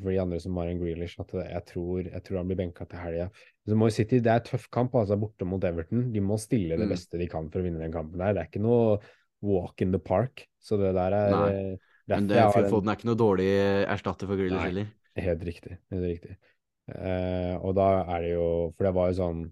[0.01, 2.88] for de andre som har en Grealish, at jeg tror, jeg tror han blir benka
[2.89, 3.27] til helga.
[3.69, 6.07] Så må City, det er tøff kamp, altså borte mot Everton.
[6.11, 6.93] De må stille det Mm.
[6.95, 8.33] beste de kan for å vinne den kampen der.
[8.33, 8.99] Det er ikke noe
[9.41, 10.47] walk in the park.
[10.59, 13.88] Så det der er Nei, eh, Men det, Phil en- Foden er ikke noe dårlig
[13.88, 14.88] erstatter for Grealish heller.
[15.15, 15.77] Helt riktig.
[15.91, 16.35] Helt riktig.
[16.89, 19.51] Uh, og da er det jo For det var jo sånn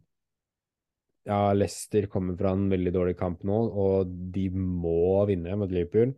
[1.26, 6.14] Ja, Leicester kommer fra en veldig dårlig kamp nå, og de må vinne mot Liverpool.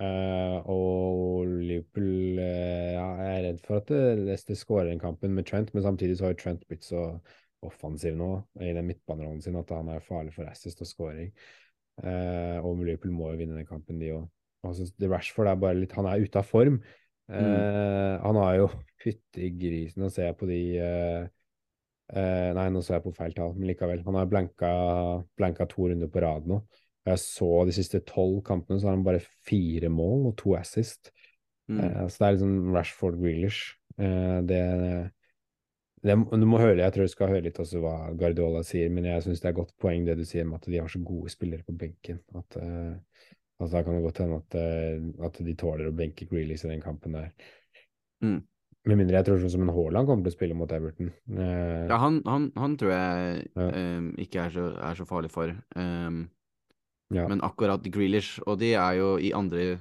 [0.00, 5.34] Eh, og Liverpool uh, ja, Jeg er redd for at eh, Leicester skårer den kampen
[5.36, 7.02] med Trent, men samtidig så har Trent blitt så
[7.62, 8.30] offensiv nå
[8.64, 11.28] i den midtbanerollen sin at han er farlig for assist og scoring.
[12.00, 14.24] Uh, og Liverpool må jo vinne den kampen, de òg.
[14.64, 16.80] Altså, Rashford er bare litt Han er ute av form.
[17.32, 18.18] Mm.
[18.20, 18.64] han har jo
[19.02, 20.58] Fytti grisen, nå ser jeg på de
[22.12, 24.02] nei, nå så jeg på feil tall, men likevel.
[24.04, 24.72] Han har blanka,
[25.38, 26.58] blanka to runder på rad nå.
[27.08, 31.10] Jeg så de siste tolv kampene, så har han bare fire mål og to assist.
[31.70, 31.80] Mm.
[31.82, 33.72] Eh, så det er sånn Rashford Grealish.
[33.98, 34.60] Eh, det,
[36.02, 39.08] det, Du må høre, jeg tror du skal høre litt også hva Guardiola sier, men
[39.10, 41.32] jeg syns det er godt poeng det du sier med at de har så gode
[41.34, 42.22] spillere på benken.
[42.38, 42.94] At, eh,
[43.58, 44.56] altså, da kan det godt hende at,
[45.26, 47.30] at de tåler å benke Grealish i den kampen der.
[48.22, 48.40] Mm.
[48.82, 51.10] Med mindre jeg tror sånn som en Haaland kommer til å spille mot Everton.
[51.30, 53.66] Eh, Ja, han, han, han tror jeg Ja.
[53.78, 55.52] ehm, ikke er så, er så farlig for.
[55.78, 56.24] Ehm,
[57.14, 57.26] ja.
[57.30, 59.80] Men akkurat Grealish, og de er jo i andre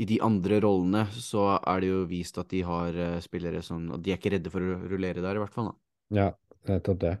[0.00, 3.90] I de andre rollene så er det jo vist at de har eh, spillere som
[3.92, 5.72] Og de er ikke redde for å rullere der, i hvert fall.
[5.72, 5.74] da.
[6.16, 6.28] Ja,
[6.68, 7.16] nettopp det.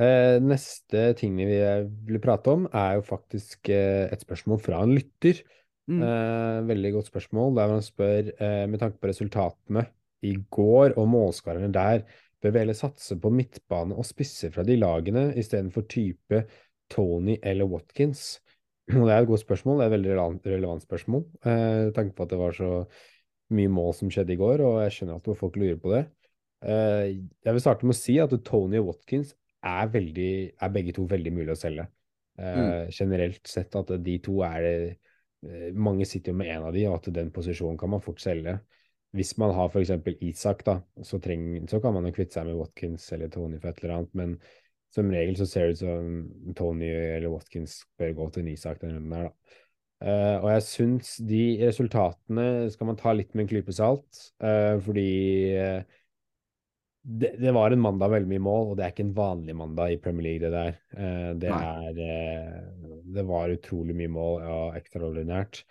[0.00, 1.58] Eh, neste ting vi
[2.06, 5.42] vil prate om, er jo faktisk eh, et spørsmål fra en lytter.
[5.90, 6.02] Mm.
[6.06, 9.88] Eh, veldig godt spørsmål, der han spør eh, med tanke på resultatene
[10.22, 12.04] i går og målskårerne der,
[12.40, 16.44] bør vi heller satse på midtbane og spisser fra de lagene istedenfor type
[16.90, 18.40] Tony eller Watkins?
[18.96, 21.26] Og det er et godt spørsmål, det er et veldig relevant, relevant spørsmål.
[21.46, 22.70] Eh, tanke på at det var så
[23.54, 26.04] mye mål som skjedde i går, og jeg skjønner at folk lurer på det.
[26.60, 27.06] Eh,
[27.46, 31.06] jeg vil starte med å si at Tony og Watkins er, veldig, er begge to
[31.08, 31.86] veldig mulig å selge.
[32.40, 34.74] Eh, Generelt sett at de to er det
[35.44, 38.20] eh, Mange sitter jo med én av de, og at den posisjonen kan man fort
[38.22, 38.58] selge.
[39.16, 39.90] Hvis man har f.eks.
[40.22, 43.72] Isak, da, så, treng, så kan man jo kvitte seg med Watkins eller Tony for
[43.72, 44.36] et eller annet, men
[44.94, 48.80] som regel så ser det ut som Tony eller Watkins bør gå til en Isak
[48.82, 49.58] denne runden her, da.
[50.00, 54.78] Uh, og jeg syns de resultatene skal man ta litt med en klype salt, uh,
[54.80, 55.10] fordi
[55.60, 55.98] uh,
[57.00, 59.92] det, det var en mandag veldig mye mål, og det er ikke en vanlig mandag
[59.92, 61.36] i Premier League, det der.
[61.40, 62.00] Det er
[63.16, 65.62] Det var utrolig mye mål, ja, ekstraordinært.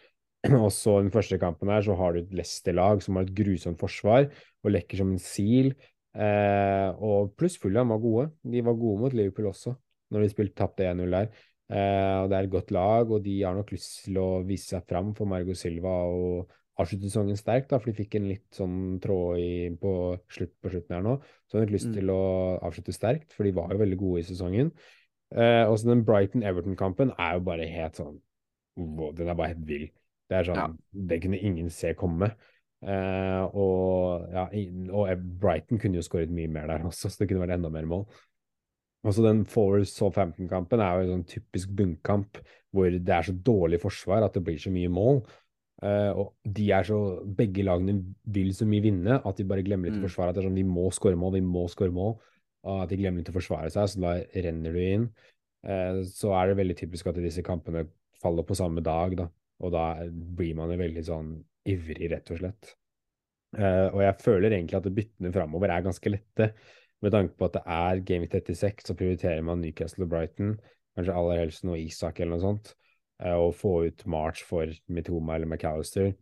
[0.63, 3.79] Og så den første kampen her, så har du et Leicester-lag som har et grusomt
[3.81, 4.25] forsvar
[4.63, 5.73] og lekker som en sil.
[6.15, 8.29] Eh, og pluss Fulham var gode.
[8.43, 9.75] De var gode mot Liverpool også,
[10.11, 11.29] når de spilte tapte 1-0 der.
[11.69, 14.71] Eh, og det er et godt lag, og de har nok lyst til å vise
[14.73, 18.47] seg fram for Margot Silva og avslutte sesongen sterkt, da, for de fikk en litt
[18.55, 19.91] sånn tråd i, på,
[20.31, 21.17] slutt, på slutten her nå.
[21.45, 21.93] Så de har nok lyst Mm.
[21.99, 22.21] til å
[22.63, 24.71] avslutte sterkt, for de var jo veldig gode i sesongen.
[25.35, 28.15] Eh, og så den Brighton-Everton-kampen er jo bare helt sånn
[28.79, 29.89] wow, Den er bare helt vill.
[30.29, 30.67] Det er sånn Ja.
[30.93, 32.31] Det kunne ingen se komme.
[32.79, 34.45] Eh, og, ja,
[34.95, 37.87] og Brighton kunne jo skåret mye mer der også, så det kunne vært enda mer
[37.89, 38.05] mål.
[39.07, 42.41] Også den Forest Southampton-kampen er jo en sånn typisk bunnkamp
[42.75, 45.21] hvor det er så dårlig forsvar at det blir så mye mål.
[45.79, 49.87] Uh, og de er så, begge lagene vil så mye vinne at de bare glemmer
[49.87, 50.07] litt å Mm.
[50.09, 50.29] forsvare.
[50.33, 52.17] At det er sånn, vi må skåre mål, vi må skåre mål.
[52.67, 55.05] Og at de glemmer litt å forsvare seg, så da renner du inn.
[55.63, 57.85] Uh, så er det veldig typisk at disse kampene
[58.19, 59.29] faller på samme dag, da.
[59.63, 61.31] Og da blir man jo veldig sånn
[61.67, 62.75] ivrig, rett og slett.
[63.57, 66.51] Uh, og jeg føler egentlig at byttene framover er ganske lette.
[67.01, 70.57] Med tanke på at det er Game Week 36, så prioriterer man Newcastle og Brighton.
[70.97, 72.75] Kanskje aller helst noe Isak eller noe sånt.
[73.23, 76.13] uh, og få ut March for Mitoma eller McAllister.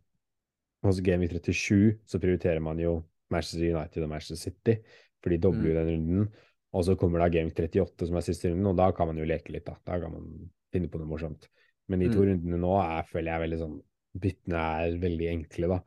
[0.82, 4.78] Og så Game Week 37 så prioriterer man jo Manchester United og Manchester City,
[5.22, 6.28] for de dobler jo den runden.
[6.72, 9.18] Og så kommer da Game Week 38, som er siste runden, og da kan man
[9.18, 9.74] jo leke litt, da.
[9.86, 11.48] Da kan man finne på noe morsomt.
[11.88, 12.28] Men de to Mm.
[12.28, 13.76] rundene nå er, føler jeg veldig sånn
[14.16, 15.78] Byttene er veldig enkle, da.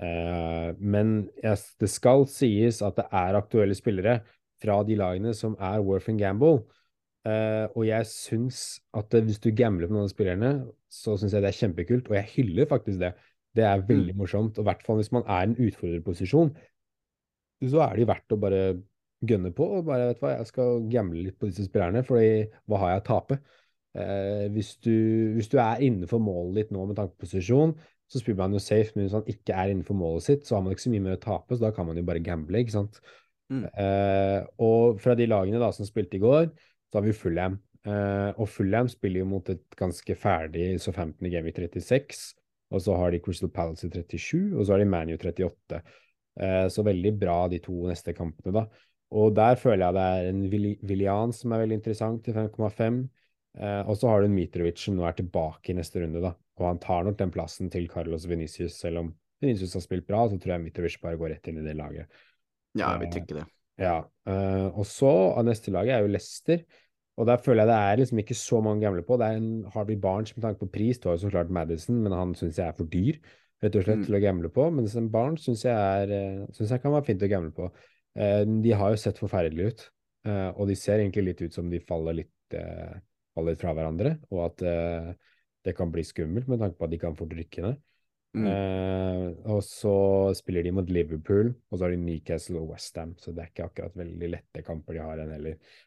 [0.00, 4.20] Eh, men yes, det skal sies at det er aktuelle spillere
[4.60, 6.64] fra de lagene som er worth and gamble.
[7.28, 10.52] Eh, og jeg syns at hvis du gambler på noen av spillerne,
[10.90, 13.14] så syns jeg det er kjempekult, og jeg hyller faktisk det.
[13.56, 16.52] Det er veldig morsomt, og i hvert fall hvis man er i en utfordrerposisjon,
[17.70, 18.60] så er det jo verdt å bare
[19.26, 22.46] gønne på og bare, vet du hva, jeg skal gamble litt på disse spillerne, fordi
[22.70, 23.40] hva har jeg å tape?
[23.98, 24.92] Eh, hvis, du,
[25.34, 27.74] hvis du er innenfor målet ditt nå med tanke på posisjon,
[28.10, 30.62] så spiller man jo safe, men hvis man ikke er innenfor målet sitt, så har
[30.66, 32.74] man ikke så mye mer å tape, så da kan man jo bare gamble, ikke
[32.74, 33.00] sant?
[33.50, 33.64] Mm.
[33.82, 36.50] Eh, og fra de lagene da som spilte i går,
[36.90, 37.58] så har vi Fulham.
[37.86, 42.34] Eh, og Fulham spiller jo mot et ganske ferdig Southampton i Game i 36,
[42.70, 45.80] og så har de Crystal Palace i 37, og så har de ManU 38.
[46.40, 48.66] Eh, så veldig bra de to neste kampene, da.
[49.10, 53.00] Og der føler jeg det er en Willi- Willian som er veldig interessant til 5,5.
[53.58, 56.34] Eh, og så har du en Mitrovic som nå er tilbake i neste runde, da.
[56.60, 60.26] Og han tar nok den plassen til Carlos Venicius, selv om Venicius har spilt bra,
[60.28, 62.06] så tror jeg Mitrovic bare går rett inn i det laget.
[62.76, 63.46] Ja, jeg vil tenke det.
[63.80, 63.96] Ja,
[64.28, 66.62] eh, og så av neste laget er jo Leicester,
[67.20, 69.16] og der føler jeg det er liksom ikke så mange gamle på.
[69.18, 71.98] Det er en Harvey Barnes med tanke på pris, du har jo så klart Madison,
[72.04, 73.18] men han syns jeg er for dyr,
[73.60, 74.04] rett og slett, Mm.
[74.06, 74.70] til å gamble på.
[74.72, 77.70] Mens en Barnes syns jeg, er, eh, synes jeg kan være fint å gamble på.
[78.16, 79.90] Eh, de har jo sett forferdelige ut,
[80.24, 83.00] eh, og de ser egentlig litt ut som de faller litt, eh,
[83.36, 85.12] faller fra hverandre, og at eh,
[85.66, 87.78] det kan bli skummelt med tanke på at de kan fort rykke ned.
[88.30, 88.46] Mm.
[88.46, 89.94] Eh, og så
[90.38, 93.68] spiller de mot Liverpool, og så har de Newcastle og Westham, så det er ikke
[93.70, 95.78] akkurat veldig lette kamper de har igjen heller.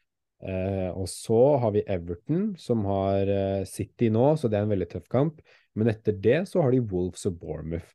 [0.44, 4.74] Eh, og så har vi Everton, som har eh, City nå, så det er en
[4.74, 5.40] veldig tøff kamp.
[5.74, 7.94] Men etter det så har de Wolves og Bournemouth,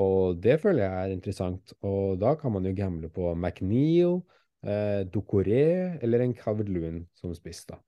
[0.00, 1.74] og det føler jeg er interessant.
[1.86, 4.20] Og da kan man jo gamble på McNeil,
[4.64, 7.80] eh, Ducoré eller en Calvert Loon som spiss, da.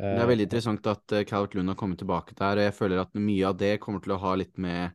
[0.00, 3.02] Det er veldig interessant at uh, Calvert Lund har kommet tilbake der, og jeg føler
[3.02, 4.94] at mye av det kommer til å ha litt med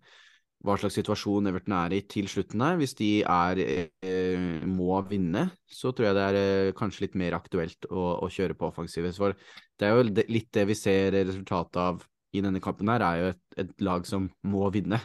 [0.66, 2.80] hva slags situasjon Everton er i til slutten her.
[2.80, 3.60] Hvis de er,
[4.02, 8.30] eh, må vinne, så tror jeg det er eh, kanskje litt mer aktuelt å, å
[8.34, 9.14] kjøre på offensivet.
[9.14, 9.36] For
[9.78, 12.02] det er jo litt det vi ser resultatet av
[12.34, 14.98] i denne kampen her, er jo et, et lag som må vinne.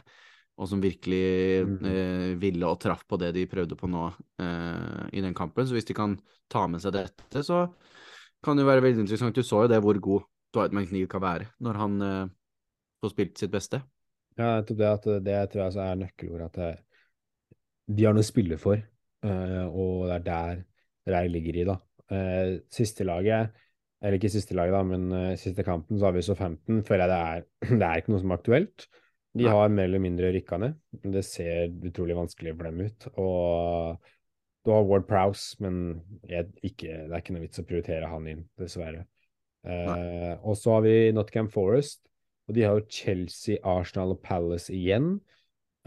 [0.60, 1.20] Og som virkelig
[1.64, 1.84] Mm.
[1.88, 4.08] eh, ville og traff på det de prøvde på nå
[4.40, 5.66] eh, i den kampen.
[5.68, 6.16] Så hvis de kan
[6.48, 7.66] ta med seg dette, så
[8.44, 9.37] kan jo være veldig interessant.
[9.37, 12.31] Du så jo det hvor god Dwight McNeil kan være når han eh,
[13.03, 13.83] får spilt sitt beste.
[14.38, 16.48] Ja, nettopp det at det tror jeg er nøkkelordet.
[16.48, 16.70] At det,
[17.90, 20.66] de har noe å spille for, eh, og det er der
[21.11, 21.76] det ligger i, da.
[22.11, 23.57] Eh, siste laget,
[24.00, 26.85] eller ikke siste laget, da, men eh, siste kampen, så har vi så 15.
[26.87, 27.46] Føler jeg det er,
[27.81, 28.87] det er ikke noe som er aktuelt.
[29.38, 30.79] De har mer eller mindre rykka ned.
[31.07, 33.05] Det ser utrolig vanskelig for dem ut.
[33.22, 34.09] Og
[34.64, 38.28] du har Ward Prowse, men jeg, ikke, det er ikke noe vits å prioritere han
[38.28, 39.06] inn, dessverre.
[39.64, 42.02] Eh, og så har vi Nottingham Forest,
[42.48, 45.14] og de har jo Chelsea, Arsenal og Palace igjen.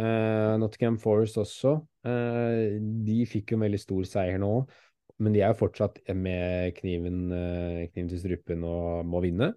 [0.01, 1.75] Eh, Nottingham Forest også.
[2.07, 4.53] Eh, de fikk jo en veldig stor seier nå,
[5.21, 9.53] men de er jo fortsatt med kniven, eh, kniven til strupen og må vinne.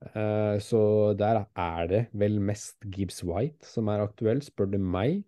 [0.00, 5.24] Eh, så der er det vel mest Gibbs White som er aktuell, spør du meg.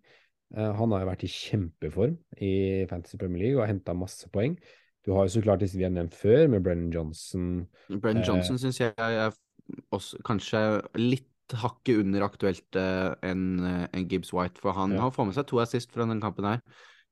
[0.53, 2.53] Eh, han har jo vært i kjempeform i
[2.89, 4.55] Fantasy Premier League og har henta masse poeng.
[5.03, 7.67] Du har jo så klart disse vi har nevnt før, med Brennan Johnson.
[7.89, 9.33] Brennan Eh, Johnson syns jeg er
[9.91, 10.61] også kanskje
[10.99, 11.27] litt
[11.59, 15.01] hakket under aktuelt eh, enn en Gibbs White, for han Ja.
[15.01, 16.61] har fått med seg to assist fra den kampen her.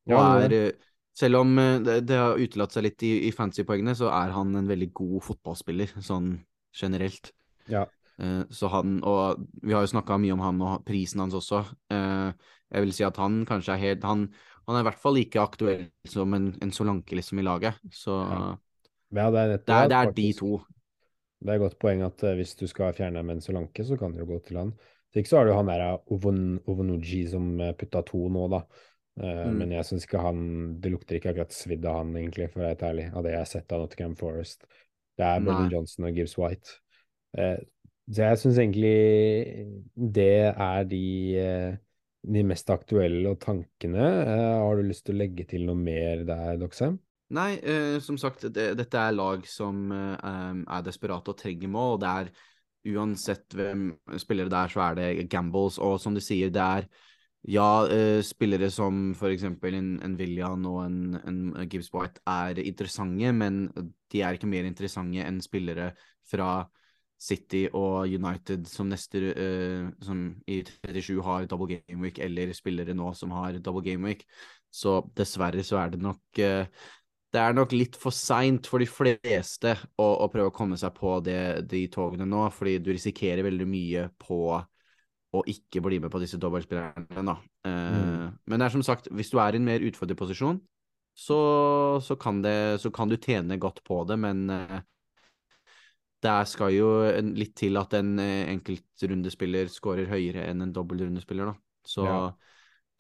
[0.08, 0.71] Og Ja, er, eh,
[1.17, 4.56] selv om eh, det, det har utelatt seg litt i, i fancy-poengene, så er han
[4.56, 7.34] en veldig god fotballspiller, sånn generelt.
[7.67, 7.86] Ja.
[8.19, 11.63] Eh, Så han, og vi har jo snakka mye om han og prisen hans også.
[11.91, 12.34] Eh,
[12.71, 14.30] Jeg vil si at han kanskje er helt Han,
[14.67, 17.76] han er i hvert fall like aktuell som en, en Solanke liksom i laget.
[17.91, 18.58] Så Ja.
[19.13, 20.62] Ja, det er, det, er, det er de to.
[21.41, 24.12] Det er et godt poeng at eh, hvis du skal fjerne en Solanke, så kan
[24.13, 24.71] du jo gå til han.
[25.12, 28.62] Så ikke så har du han der Ovon, Ovonuji som putta to nå, da.
[29.19, 29.58] Eh, Mm.
[29.60, 32.63] Men jeg syns ikke han Det lukter ikke akkurat svidd av han, egentlig, for å
[32.63, 34.63] være helt ærlig, av det jeg har sett av Nottingham Forest.
[35.17, 36.78] Det er Brennan Johnson og Gibbs White.
[38.12, 41.06] Eh, så jeg syns egentlig det er de,
[41.39, 41.78] eh,
[42.21, 44.04] de mest aktuelle og tankene.
[44.04, 47.00] Eh, har du lyst til å legge til noe mer der, Doxheim?
[47.32, 52.00] Nei, eh, som sagt, det, dette er lag som eh, er desperate og trenger mål.
[52.02, 52.34] Det er
[52.91, 55.80] uansett hvem spillere det er, så er det gambles.
[55.80, 56.89] Og som du sier, det er
[57.47, 62.60] ja, eh, spillere som for eksempel en, en William og en, en Gibbs White er
[62.60, 63.63] interessante, men
[64.12, 65.93] de er ikke mer interessante enn spillere
[66.28, 66.67] fra
[67.21, 72.95] City og United som neste uh, som i 37 har double game week, eller spillere
[72.97, 74.25] nå som har double game week.
[74.71, 76.65] Så dessverre så er det nok uh,
[77.31, 80.91] det er nok litt for seint for de fleste å, å prøve å komme seg
[80.97, 84.41] på det, de togene nå, fordi du risikerer veldig mye på
[85.31, 87.38] å ikke bli med på disse dobbeltspillerne, da.
[87.63, 88.36] Eh, Mm.
[88.47, 90.60] Men det er som sagt, hvis du er i en mer utfordrende posisjon,
[91.15, 91.39] så,
[92.03, 94.43] så, kan det, så kan du tjene godt på det, men
[96.21, 96.88] det skal jo
[97.34, 101.55] litt til at en eh, enkeltrundespiller skårer høyere enn en dobbeltrundespiller, da.
[101.88, 102.17] Så Ja.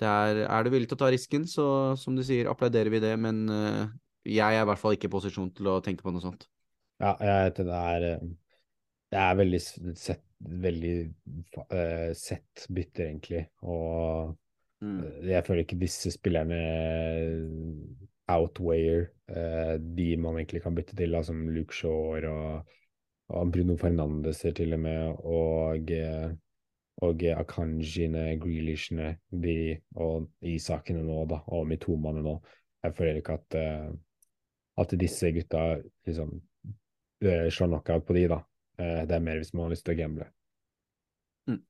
[0.01, 1.65] det er, er du villig til å ta risken, så
[2.01, 3.85] som du sier, applauderer vi det, men uh,
[4.25, 6.47] jeg er i hvert fall ikke i posisjon til å tenke på noe sånt.
[7.01, 7.77] Ja, jeg vet det.
[7.77, 8.27] Er, eh,
[9.11, 9.61] det er veldig
[10.01, 10.25] sett,
[10.65, 10.95] veldig
[11.61, 13.47] uh, sett bytter, egentlig.
[13.61, 14.37] Og
[14.81, 14.97] Mm.
[15.29, 16.57] jeg føler ikke disse spillerne
[18.33, 22.71] outweigher uh, de man egentlig kan bytte til, da, som Luke og, og
[23.51, 26.31] Bruno Fernandes til og med, og, eh,
[27.01, 32.35] og Akanjiene, Grealishene, de, og Isakene nå, da, og Mitomane nå.
[32.83, 33.89] Jeg føler ikke at, eh,
[34.81, 35.63] at disse gutta
[36.07, 36.35] liksom
[37.23, 38.41] eh, slår knockout på de, da.
[38.81, 40.27] Eh, Det er mer hvis man har lyst til å gamble.
[41.49, 41.61] Mm.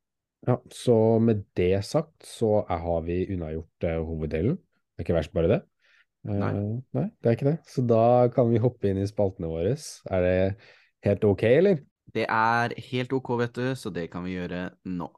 [0.48, 4.58] Ja, så med det sagt, så er, har vi unnagjort eh, hoveddelen.
[4.58, 5.62] Det er ikke verst, bare det.
[6.28, 6.52] Eh, Nei.
[6.94, 7.58] nei, det er ikke det.
[7.70, 9.74] Så da kan vi hoppe inn i spaltene våre.
[10.12, 10.38] Er det
[11.06, 11.82] helt ok, eller?
[12.14, 15.10] Det er helt ok, vet du, så det kan vi gjøre nå.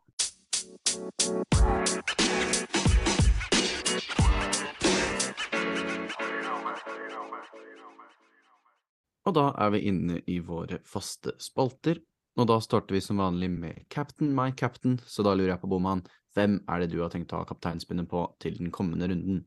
[9.24, 12.02] Og da er vi inne i våre faste spalter.
[12.34, 15.70] Og da starter vi som vanlig med Captain my captain, så da lurer jeg på,
[15.72, 16.04] Boman,
[16.34, 19.44] Hvem er det du har tenkt å ha kapteinspinnet på til den kommende runden?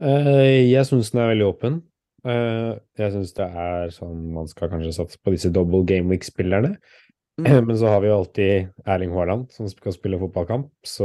[0.00, 1.76] Uh, jeg syns den er veldig åpen.
[2.26, 6.76] Uh, jeg syns det er sånn man skal kanskje satse på disse double game week-spillerne.
[7.36, 7.66] Mm.
[7.68, 11.04] Men så har vi jo alltid Erling Haaland som skal spille fotballkamp, så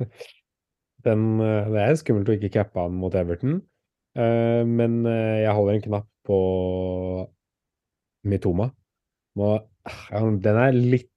[1.04, 3.58] den, det er skummelt å ikke cappe han mot Everton.
[4.16, 6.38] Uh, men jeg holder en knapp på
[8.32, 8.70] Mitoma.
[9.36, 9.52] Må,
[10.40, 11.12] den er litt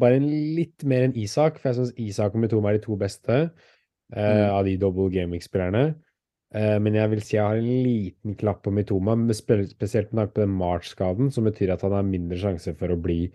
[0.00, 3.42] Bare litt mer enn Isak, for jeg syns Isak og Mitoma er de to beste
[3.50, 4.16] mm.
[4.16, 5.90] av de double gaming-spillerne.
[5.92, 6.09] Uh,
[6.50, 10.42] men jeg vil si jeg har en liten klapp på Mitoma, spesielt med tanke på
[10.42, 13.28] den March-skaden, som betyr at han har mindre sjanse for å bli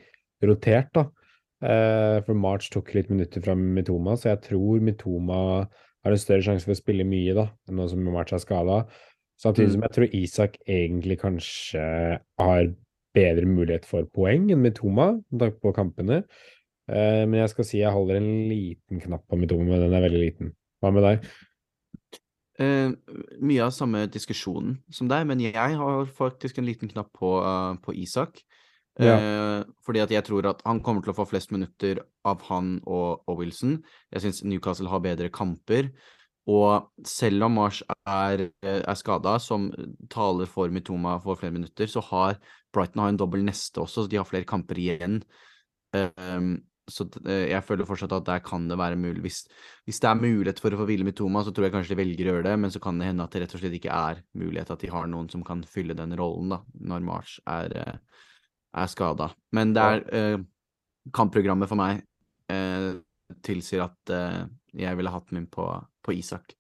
[0.43, 0.91] rotert.
[0.97, 1.05] da.
[1.63, 6.43] Uh, for March tok litt minutter fra Mitoma, så jeg tror Mitoma har en større
[6.43, 8.82] sjanse for å spille mye da, nå som March er skada.
[9.41, 9.86] Samtidig som mm.
[9.88, 11.86] jeg tror Isak egentlig kanskje
[12.41, 12.68] har
[13.16, 16.22] bedre mulighet for poeng enn Mitoma med tanke på kampene.
[16.91, 20.05] Uh, men jeg skal si jeg holder en liten knapp på Mitoma, men den er
[20.05, 20.53] veldig liten.
[20.84, 21.30] Hva med deg?
[22.56, 22.93] Uh,
[23.43, 27.76] mye av samme diskusjonen som deg, men jeg har faktisk en liten knapp på, uh,
[27.84, 28.45] på Isak.
[28.95, 29.18] Ja.
[29.84, 33.26] fordi at jeg tror at han kommer til å få flest minutter av han og,
[33.28, 33.74] og Wilson.
[34.08, 35.89] Jeg syns Newcastle har bedre kamper.
[36.47, 39.68] Og selv om Mars er, er skada, som
[40.14, 42.38] taler for Mitoma for flere minutter, så har
[42.72, 45.20] Brighton har en dobbel neste også, så de har flere kamper igjen.
[45.95, 46.60] Um,
[46.92, 49.24] så uh, jeg føler fortsatt at der kan det være mulig.
[49.26, 49.40] Hvis,
[49.88, 52.30] hvis, det er mulighet for å få hvile Mitoma, så tror jeg kanskje de velger
[52.30, 54.22] å gjøre det, men så kan det hende at det rett og slett ikke er
[54.38, 56.62] mulighet at de har noen som kan fylle den rollen, da,
[56.92, 58.22] når Mars er, uh,
[58.84, 59.32] er skada.
[59.56, 60.38] Men det er eh,
[61.16, 62.00] Kampprogrammet for meg
[62.50, 62.96] eh,
[63.46, 64.10] tilsier at
[64.74, 65.68] jeg ville hatt min på,
[66.02, 66.56] på Isak.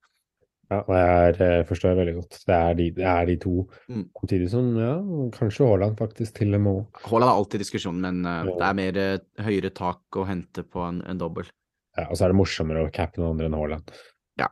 [0.71, 2.39] Ja, jeg er, forstår jeg veldig godt.
[2.47, 3.65] Det er de, det er de to.
[3.91, 4.07] Mm.
[4.17, 4.95] Samtidig som ja,
[5.35, 8.97] kanskje Haaland faktisk til og med Haaland er alltid diskusjon, men uh, det er mer
[8.97, 11.51] uh, høyere tak å hente på en, en dobbel.
[11.95, 13.93] Ja, og så er det morsommere å cappe noen andre enn Haaland.
[14.41, 14.49] Ja.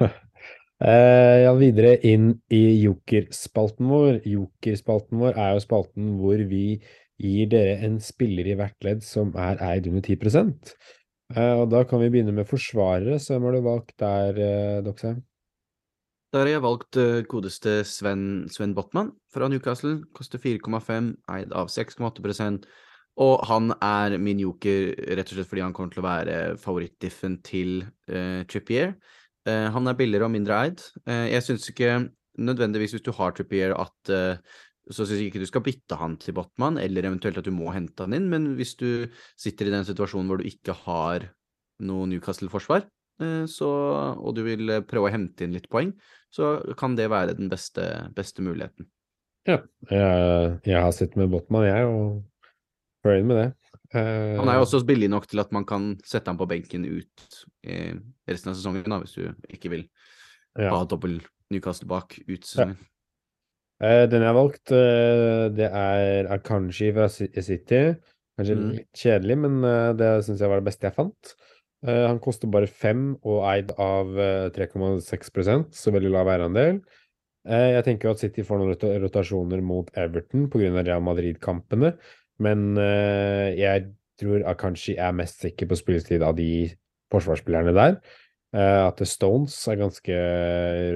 [0.00, 0.08] uh,
[1.44, 4.22] ja, videre inn i jokerspalten vår.
[4.30, 6.64] Jokerspalten vår er jo spalten hvor vi
[7.20, 10.64] gir dere en spiller i hvert ledd som er eid under 10
[11.30, 13.20] Uh, og Da kan vi begynne med forsvarere.
[13.22, 15.20] Så hvem har du valgt der, uh, Doxheim?
[16.30, 19.96] Der har jeg valgt uh, godeste Sven, Sven Botman fra Newcastle.
[20.14, 22.68] Koster 4,5, eid av 6,8%
[23.24, 27.40] Og han er min joker rett og slett fordi han kommer til å være favorittdiffen
[27.42, 28.94] til uh, Trippier.
[29.48, 30.84] Uh, han er billigere og mindre eid.
[31.08, 31.96] jeg syns ikke
[32.38, 34.14] nødvendigvis hvis du har Trippier at
[34.90, 37.74] så syns jeg ikke du skal bytte han til Botman, eller eventuelt at du må
[37.74, 41.28] hente han inn, men hvis du sitter i den situasjonen hvor du ikke har
[41.86, 42.86] noe Newcastle-forsvar,
[43.22, 45.92] eh, og du vil prøve å hente inn litt poeng,
[46.30, 48.88] så kan det være den beste, beste muligheten.
[49.48, 49.58] Ja,
[49.88, 52.20] jeg, jeg, har sett med Botman, jeg, og
[53.04, 53.48] fornøyd med det.
[53.90, 56.84] Uh, han er jo også billig nok til at man kan sette ham på benken
[56.86, 57.90] ut i
[58.30, 59.84] resten av sesongen, da, hvis du ikke vil
[60.54, 60.70] ja.
[60.70, 61.18] ha dobbel
[61.50, 62.78] Newcastle bak ut sesongen.
[62.78, 62.86] Ja.
[63.80, 67.82] Uh, den jeg har valgt, uh, det er Akanji fra City.
[68.38, 68.68] Kanskje mm.
[68.76, 69.56] litt kjedelig, men
[69.98, 71.32] det syns jeg var det beste jeg fant.
[71.86, 74.10] Han koster bare fem og eid av
[74.52, 76.82] 3,6% så veldig lav eierandel.
[77.48, 80.82] jeg tenker jo at City får noen rotasjoner mot Everton pga.
[80.82, 81.94] Real Madrid-kampene,
[82.44, 83.86] men jeg
[84.20, 86.68] tror Akanshi er mest sikker på spilletid av de
[87.12, 87.96] forsvarsspillerne der.
[88.52, 90.20] At Stones er ganske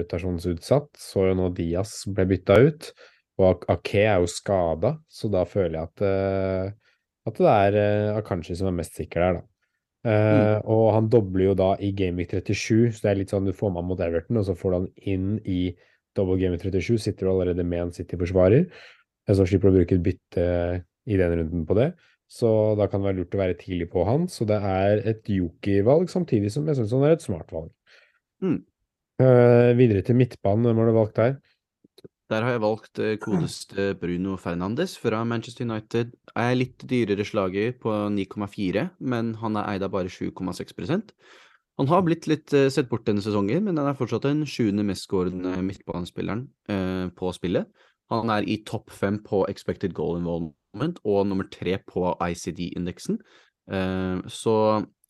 [0.01, 0.91] rotasjonsutsatt.
[0.99, 2.91] Så jo nå Diaz ble bytta ut.
[3.41, 6.05] Og Ake er jo skada, så da føler jeg at,
[7.27, 9.54] at det er Akanshi som er mest sikker der, da.
[10.05, 10.61] Mm.
[10.69, 13.71] Og han dobler jo da i Gameweek 37, så det er litt sånn du får
[13.73, 15.61] med mot Everton, og så får du han inn i
[16.17, 16.99] double Gameweek 37.
[17.07, 18.67] Sitter du allerede med en City-forsvarer,
[19.25, 20.45] så slipper du å bruke et bytte
[21.09, 21.89] i den runden på det.
[22.31, 24.29] Så da kan det være lurt å være tidlig på han.
[24.31, 27.71] Så det er et jokervalg, samtidig som jeg syns han er et smart valg.
[28.45, 28.61] Mm.
[29.21, 31.37] Uh, videre til midtbanen, hvem har du valgt der?
[32.33, 36.15] Der har jeg valgt kodeste Bruno Fernandes fra Manchester United.
[36.33, 41.13] Er litt dyrere slaget på 9,4, men han er eid av bare 7,6%
[41.77, 44.87] Han har blitt litt uh, sett bort denne sesongen, men han er fortsatt den sjuende
[44.87, 46.47] mestskårende midtbanespilleren
[47.13, 47.69] på spillet.
[48.09, 53.19] Han er i topp fem på expected goal involvement og nummer tre på ICD-indeksen.
[54.29, 54.55] Så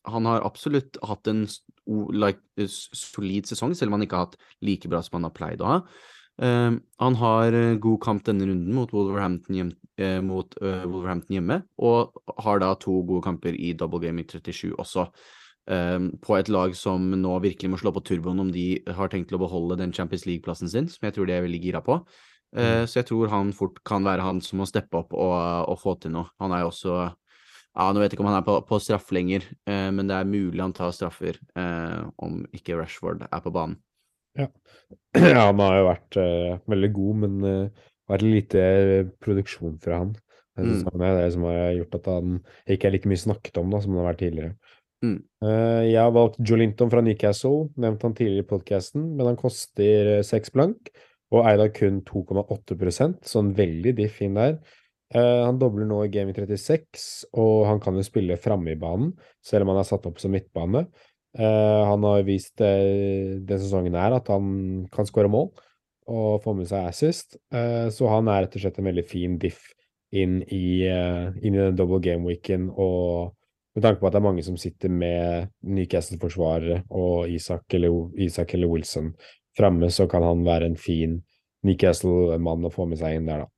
[0.06, 5.02] han har absolutt hatt en solid sesong, selv om han ikke har hatt like bra
[5.04, 5.78] som han har pleid å ha.
[6.42, 9.72] Uh, han har uh, god kamp denne runden mot Wolverhampton, hjem,
[10.02, 14.74] uh, mot, Wolverhampton, hjemme, og har da to gode kamper i double game i 37
[14.76, 15.10] også.
[16.22, 19.40] på et lag som nå virkelig må slå på turboen om de har tenkt å
[19.42, 21.96] beholde den Champions League-plassen sin, som jeg tror de er veldig gira på.
[22.54, 25.34] Uh, så jeg tror han fort kan være han som må steppe opp og,
[25.68, 26.30] og, få til noe.
[26.42, 26.94] Han er jo også
[27.76, 30.16] Ja, nå vet jeg ikke om han er på, på straff lenger, eh, men det
[30.16, 33.76] er mulig han tar straffer eh, om ikke Rashford er på banen.
[34.36, 34.48] Ja,
[35.32, 38.62] ja han har jo vært uh, veldig god, men uh, vært lite
[39.24, 40.14] produksjon fra han.
[40.56, 40.78] Mm.
[40.86, 42.38] Det er det som har gjort at han
[42.72, 44.76] ikke er like mye snakket om da, som han har vært tidligere.
[45.04, 45.18] Mm.
[45.44, 50.16] Uh, jeg har valgt Jolinton fra Newcastle, nevnt han tidligere i podkasten, men han koster
[50.26, 50.90] seks blank
[51.34, 54.58] og eide kun 2,8% en veldig diff inn der.
[55.14, 59.12] Uh, han dobler nå i Game 36, og han kan jo spille framme i banen,
[59.44, 60.86] selv om han er satt opp som midtbane.
[61.36, 65.50] Uh, han har vist uh, denne sesongen her at han kan skåre mål
[66.06, 69.64] og få med seg assist, så han er rett og slett en veldig fin diff
[70.14, 72.68] inn i, inn i den double game-weeken.
[72.70, 73.32] Og
[73.74, 78.54] med tanke på at det er mange som sitter med Newcastle-forsvarere og Isak eller, Isak
[78.54, 79.10] eller Wilson
[79.58, 81.18] framme, så kan han være en fin
[81.66, 83.55] Newcastle-mann å få med seg inn der, da.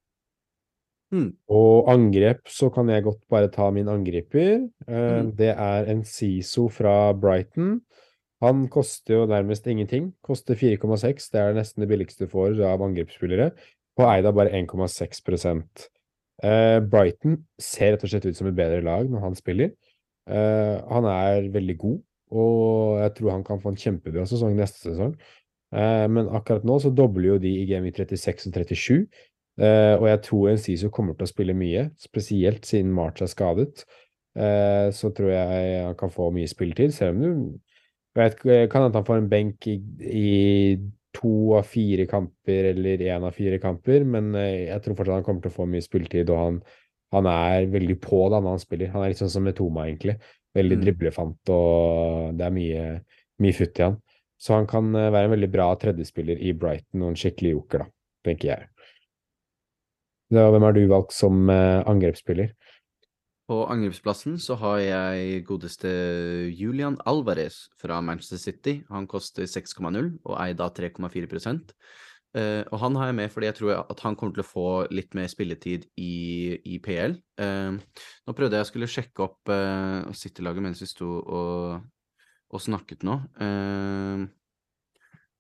[1.09, 1.31] Mm.
[1.49, 4.67] Og angrep, så kan jeg godt bare ta min angriper.
[4.89, 5.31] Uh, mm.
[5.39, 7.79] Det er en Siso fra Brighton.
[8.45, 10.13] Han koster jo nærmest ingenting.
[10.23, 11.31] Koster 4,6.
[11.33, 13.51] Det er nesten det billigste du får av angrepsspillere.
[13.99, 15.49] På Eida bare 1,6
[16.45, 19.73] uh, Brighton ser rett og slett ut som et bedre lag når han spiller.
[20.29, 21.99] Uh, han er veldig god,
[22.37, 25.17] og jeg tror han kan få en kjempebra sesong neste sesong.
[25.69, 29.03] Men akkurat nå så dobler jo de i Game 36 og 37.
[29.59, 33.83] Uh, og jeg tror Enciso kommer til å spille mye, spesielt siden March er skadet.
[34.39, 38.39] Uh, så tror jeg han kan få mye spilletid, selv om du vet,
[38.71, 40.29] kan hende han får en benk i, i,
[41.19, 45.27] to av fire kamper eller én av fire kamper, men uh, jeg tror fortsatt han
[45.27, 46.63] kommer til å få mye spilletid, og han,
[47.17, 48.95] han er veldig på da når han spiller.
[48.95, 50.21] Han er litt sånn som Metoma, egentlig.
[50.55, 50.87] Veldig mm.
[50.87, 52.89] driblefant, og det er mye,
[53.43, 53.99] mye futt i han.
[54.39, 57.91] Så han kan være en veldig bra tredjespiller i Brighton og en skikkelig joker, da,
[58.29, 58.69] tenker jeg.
[60.29, 62.53] Hvem har du valgt som eh, angrepsspiller?
[63.49, 65.89] På angrepsplassen så har jeg godeste
[66.53, 68.75] Julian Alvarez fra Manchester City.
[68.93, 73.57] Han koster 6,0 og eier da 3,4 uh, Og han har jeg med fordi jeg
[73.57, 77.17] tror at han kommer til å få litt mer spilletid i, i PL.
[77.41, 81.89] Uh, eh, nå prøvde jeg å sjekke opp uh, City-laget mens vi sto og,
[82.53, 83.17] og snakket nå.
[83.41, 84.29] Uh,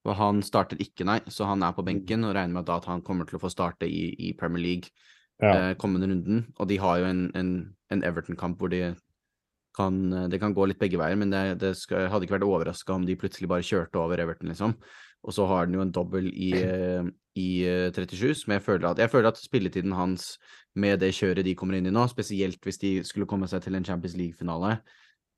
[0.09, 1.88] og han starter ikke, nei, så han er på mm.
[1.90, 4.90] benken og regner med at han kommer til å få starte i, i Premier League
[5.42, 5.52] ja.
[5.52, 6.46] eh, kommende runden.
[6.59, 7.52] Og de har jo en, en,
[7.92, 8.94] en Everton-kamp hvor de
[9.78, 9.98] kan,
[10.30, 13.04] det kan gå litt begge veier, men det, det skal, hadde ikke vært overraska om
[13.06, 14.74] de plutselig bare kjørte over Everton, liksom.
[15.26, 16.52] Og så har den jo en dobbel i,
[17.38, 17.48] i
[17.94, 20.36] 37, eh, som jeg føler at Jeg føler at spilletiden hans
[20.78, 23.74] med det kjøret de kommer inn i nå, spesielt hvis de skulle komme seg til
[23.74, 24.78] en Champions League-finale,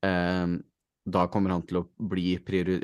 [0.05, 0.57] eh,
[1.05, 2.35] da kommer han til å bli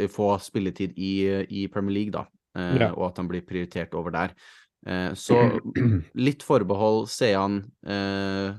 [0.10, 2.26] få spilletid i, i, Premier League, da.
[2.58, 2.92] Eh, ja.
[2.96, 4.34] Og at han blir prioritert over der.
[4.88, 5.38] Eh, så
[6.28, 8.56] litt forbehold ser han eh,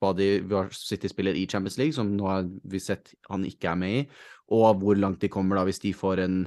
[0.00, 0.30] hva de
[0.74, 4.06] City-spiller i Champions League, som nå har vi sett han ikke er med i,
[4.56, 6.40] og hvor langt de kommer da hvis de får en,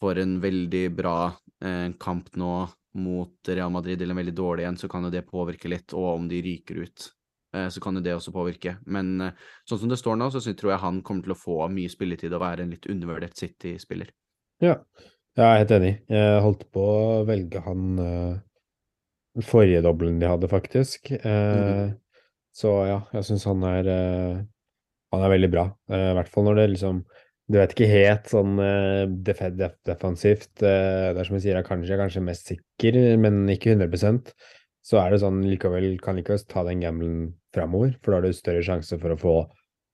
[0.00, 1.18] får en veldig bra
[1.64, 2.66] eh, kamp nå
[2.96, 6.14] mot Real Madrid eller en veldig dårlig en, så kan jo det påvirke litt, og
[6.14, 7.10] om de ryker ut.
[7.56, 8.76] Eh, så kan jo det også påvirke.
[8.92, 11.58] Men eh, sånn som det står nå, så tror jeg han kommer til å få
[11.72, 14.10] mye spilletid og være en litt undervurdert City-spiller.
[14.64, 14.78] Ja.
[15.36, 15.92] jeg er helt enig.
[16.12, 21.12] Jeg holdt på å velge han uh, forrige dobbelen de hadde, faktisk.
[21.12, 21.96] Mm.
[22.56, 23.88] Så ja, jeg syns han er
[25.12, 25.64] Han er veldig bra.
[25.92, 27.02] I hvert fall når det liksom
[27.52, 28.56] Du vet ikke helt sånn
[29.22, 30.48] def def defensivt.
[30.58, 34.32] det er som jeg sier, jeg kanskje, kanskje mest sikker, men ikke 100%
[34.86, 37.18] så er det sånn likevel kan likevel ta den gamblen
[37.56, 39.36] framover, for da har du større sjanse for å få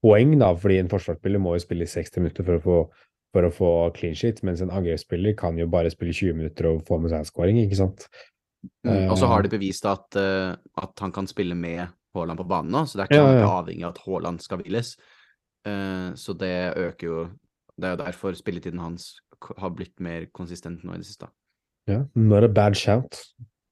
[0.02, 2.78] poeng, da, fordi en forsvarsspiller må jo spille 60 minutter for å få,
[3.32, 6.84] for å få clean sheet, mens en angrepsspiller kan jo bare spille 20 minutter og
[6.88, 8.08] få med seg en scoring, ikke sant.
[8.86, 11.82] Mm, og så har de eh, bevist at, uh, at, han kan spille med
[12.14, 13.50] Haaland på banen nå, så det er ikke ja, ja.
[13.58, 14.94] avhengig av at Haaland skal hviles.
[15.66, 17.18] Uh, så det øker jo
[17.78, 19.22] Det er jo derfor spilletiden hans
[19.58, 21.26] har blitt mer konsistent nå i det siste.
[21.88, 23.16] Ja, not a bad shout.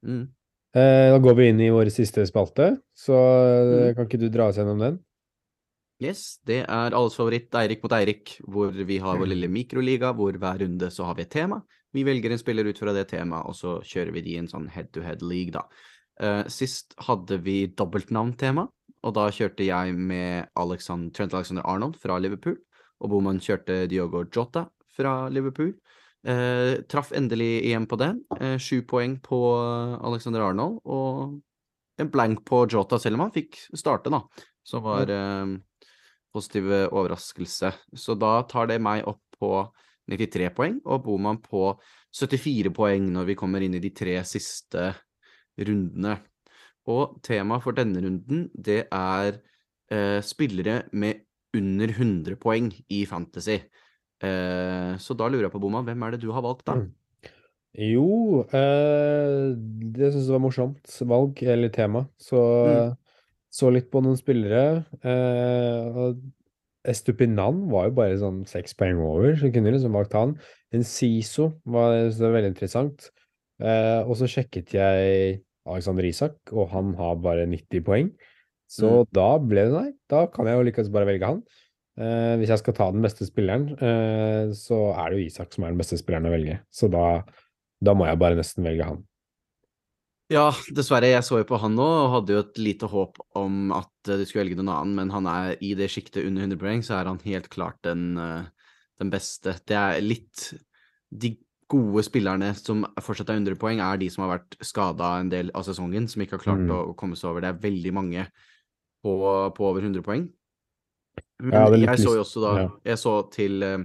[0.03, 0.30] Mm.
[0.71, 3.95] Eh, da går vi inn i vår siste spalte, så eh, mm.
[3.97, 5.01] kan ikke du dra oss gjennom den?
[6.01, 10.33] Yes, det er alles favoritt Eirik mot Eirik, hvor vi har vår lille mikroliga, hvor
[10.33, 11.59] hver runde så har vi et tema.
[11.93, 14.49] Vi velger en spiller ut fra det temaet, og så kjører vi de i en
[14.49, 15.66] sånn head-to-head-league, da.
[16.21, 18.64] Uh, sist hadde vi dobbeltnavntema,
[19.05, 22.57] og da kjørte jeg med Alexander, Trent Alexander Arnold fra Liverpool,
[23.01, 25.75] og Boman kjørte Diogo Jota fra Liverpool.
[26.21, 28.11] Eh, traff endelig igjen på det.
[28.41, 29.39] Eh, sju poeng på
[30.05, 31.41] Alexander Arnold og
[32.01, 34.23] en blank på Jota, selv om han fikk starte, da.
[34.64, 35.55] Som var eh,
[36.33, 37.73] positiv overraskelse.
[37.97, 39.55] Så da tar det meg opp på
[40.11, 41.71] 93 poeng, og Boman på
[42.16, 44.91] 74 poeng når vi kommer inn i de tre siste
[45.61, 46.18] rundene.
[46.91, 49.37] Og temaet for denne runden, det er
[49.93, 51.25] eh, spillere med
[51.57, 53.59] under 100 poeng i Fantasy.
[54.23, 56.75] Eh, så da lurer jeg på, Boma, hvem er det du har valgt, da?
[57.79, 59.55] Jo, eh,
[59.95, 62.09] det syns jeg var morsomt valg, eller tema.
[62.18, 62.41] Så
[62.91, 62.97] Mm.
[63.53, 64.85] så litt på noen spillere.
[65.03, 66.12] Eh,
[66.89, 70.39] Estupinan var jo bare sånn seks poeng over, så kunne liksom valgt han.
[70.73, 73.11] En Siso var, var veldig interessant.
[73.61, 78.11] Eh, og så sjekket jeg Alexander Isak, og han har bare 90 poeng.
[78.71, 79.93] Så da ble det nei.
[80.09, 81.43] Da kan jeg jo likevel bare velge han.
[82.01, 85.67] Eh, hvis jeg skal ta den beste spilleren, eh, så er det jo Isak som
[85.67, 86.61] er den beste spilleren å velge.
[86.73, 87.23] Så da,
[87.85, 89.03] da må jeg bare nesten velge han.
[90.31, 91.09] Ja, dessverre.
[91.11, 94.21] Jeg så jo på han nå og hadde jo et lite håp om at eh,
[94.21, 97.01] du skulle velge noen annen, men han er i det sjiktet under 100 poeng, så
[97.01, 99.59] er han helt klart den, eh, den beste.
[99.67, 100.53] Det er litt
[101.11, 101.33] De
[101.71, 105.51] gode spillerne som fortsatt er 100 poeng, er de som har vært skada en del
[105.59, 106.71] av sesongen, som ikke har klart Mm.
[106.71, 107.43] å, å komme seg over.
[107.43, 108.25] Det er veldig mange
[109.03, 109.15] på,
[109.57, 110.29] på over 100 poeng.
[111.41, 112.69] Men Ja, jeg så jo også da ja.
[112.93, 113.83] Jeg så til eh,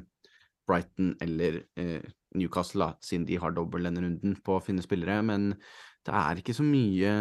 [0.67, 2.05] Brighton eller eh,
[2.35, 5.21] Newcastle, da, siden de har dobbel denne runden på å finne spillere.
[5.23, 5.53] Men
[6.05, 7.11] det er ikke så mye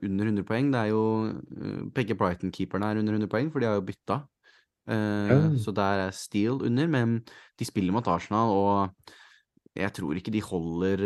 [0.00, 0.72] under 100 poeng.
[0.72, 4.22] Det er jo eh, Begge Brighton-keeperne er under 100 poeng, for de har jo bytta.
[4.90, 5.36] Ja.
[5.60, 7.20] Så der er Steele under, men
[7.60, 9.12] de spiller mot Arsenal, og
[9.78, 11.04] jeg tror ikke de holder,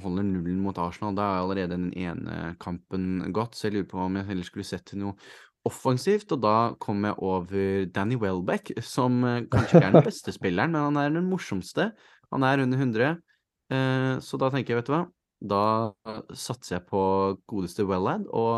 [0.00, 1.12] holder nullen mot Arsenal.
[1.18, 4.64] Da er allerede den ene kampen gått, så jeg lurer på om jeg heller skulle
[4.64, 5.18] sett til noe
[5.66, 10.34] offensivt, og da kom jeg over Danny Welbeck, som eh, kanskje ikke er den beste
[10.34, 11.90] spilleren, men han er den morsomste.
[12.34, 13.12] Han er under 100,
[13.74, 15.04] eh, så da tenker jeg, vet du hva,
[15.36, 15.62] da
[16.32, 17.00] satser jeg på
[17.50, 18.54] godeste Wellad og,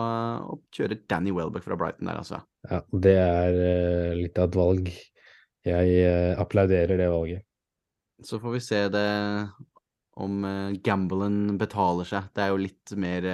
[0.54, 2.42] og kjører Danny Welbeck fra Brighton der, altså.
[2.70, 4.92] Ja, det er eh, litt av et valg.
[5.68, 7.44] Jeg applauderer det valget.
[8.24, 9.08] Så får vi se det
[10.18, 10.46] om
[10.86, 12.30] gamblen betaler seg.
[12.34, 13.26] Det er jo litt mer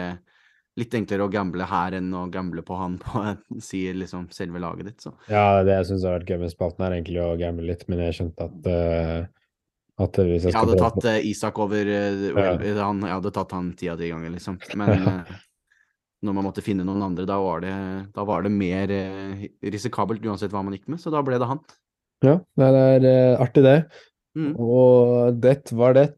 [0.75, 3.21] Litt enklere å gamble her enn å gamble på han på
[3.63, 5.13] si, liksom selve laget ditt, så.
[5.31, 8.03] Ja, det jeg syns har vært gøy med spalten, er egentlig å gamble litt, men
[8.03, 9.29] jeg skjønte at uh,
[10.03, 12.55] at jeg Jeg hadde tatt uh, Isak over uh, ja.
[12.81, 14.59] han, Jeg hadde tatt han ti av ti ganger, liksom.
[14.81, 15.05] Men
[16.27, 17.77] når man måtte finne noen andre, da var det,
[18.17, 18.91] da var det mer
[19.63, 21.63] risikabelt uansett hva man gikk med, så da ble det han.
[22.25, 22.73] Ja, det
[23.13, 23.79] er artig, det.
[24.35, 24.55] Mm.
[24.59, 26.09] Og det var det.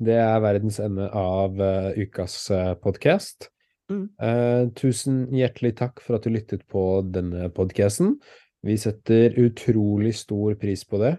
[0.00, 1.58] Det er verdens ende av
[1.98, 2.38] ukas
[2.80, 3.50] podkast.
[3.88, 4.04] Mm.
[4.20, 8.16] Eh, tusen hjertelig takk for at du lyttet på denne podkasten.
[8.66, 11.14] Vi setter utrolig stor pris på det,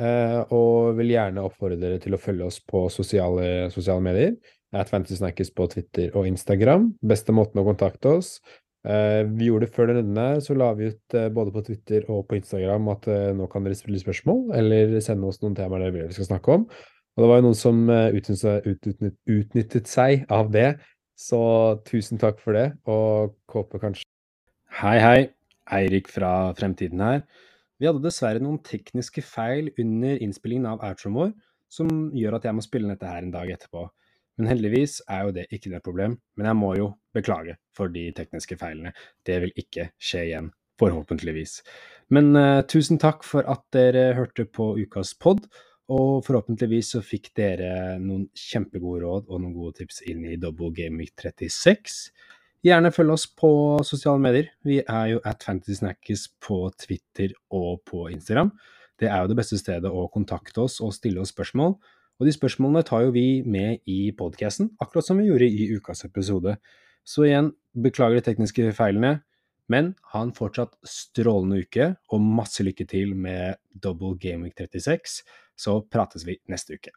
[0.00, 4.36] eh, og vil gjerne oppfordre dere til å følge oss på sosiale, sosiale medier.
[4.74, 6.90] At Fantasysnackes på Twitter og Instagram.
[6.98, 8.40] Beste måten å kontakte oss.
[8.84, 12.26] Eh, vi gjorde det før denne så la vi ut eh, både på Twitter og
[12.28, 15.94] på Instagram at eh, nå kan dere stille spørsmål, eller sende oss noen temaer dere
[15.94, 16.66] vil vi skal snakke om.
[17.14, 20.74] Og det var jo noen som utnyttet, utnyttet seg av det,
[21.18, 21.40] så
[21.86, 24.08] tusen takk for det, og håper kanskje
[24.74, 25.18] Hei, hei.
[25.72, 27.20] Eirik fra Fremtiden her.
[27.78, 31.30] Vi hadde dessverre noen tekniske feil under innspillingen av outroen vår,
[31.72, 33.86] som gjør at jeg må spille dette her en dag etterpå.
[34.38, 38.08] Men heldigvis er jo det ikke noe problem, men jeg må jo beklage for de
[38.16, 38.92] tekniske feilene.
[39.26, 40.50] Det vil ikke skje igjen,
[40.82, 41.60] forhåpentligvis.
[42.14, 45.46] Men uh, tusen takk for at dere hørte på ukas pod,
[45.92, 50.70] og forhåpentligvis så fikk dere noen kjempegode råd og noen gode tips inn i Double
[50.72, 51.98] Week 36.
[52.64, 53.50] Gjerne følg oss på
[53.84, 54.46] sosiale medier.
[54.64, 58.54] Vi er jo at Fantasy Snackes på Twitter og på Instagram.
[58.96, 61.76] Det er jo det beste stedet å kontakte oss og stille oss spørsmål.
[62.16, 66.06] Og de spørsmålene tar jo vi med i podkasten, akkurat som vi gjorde i ukas
[66.06, 66.56] episode.
[67.04, 69.18] Så igjen, beklager de tekniske feilene,
[69.72, 75.22] men ha en fortsatt strålende uke, og masse lykke til med Double Week 36.
[75.56, 76.94] Så prates vi neste uke.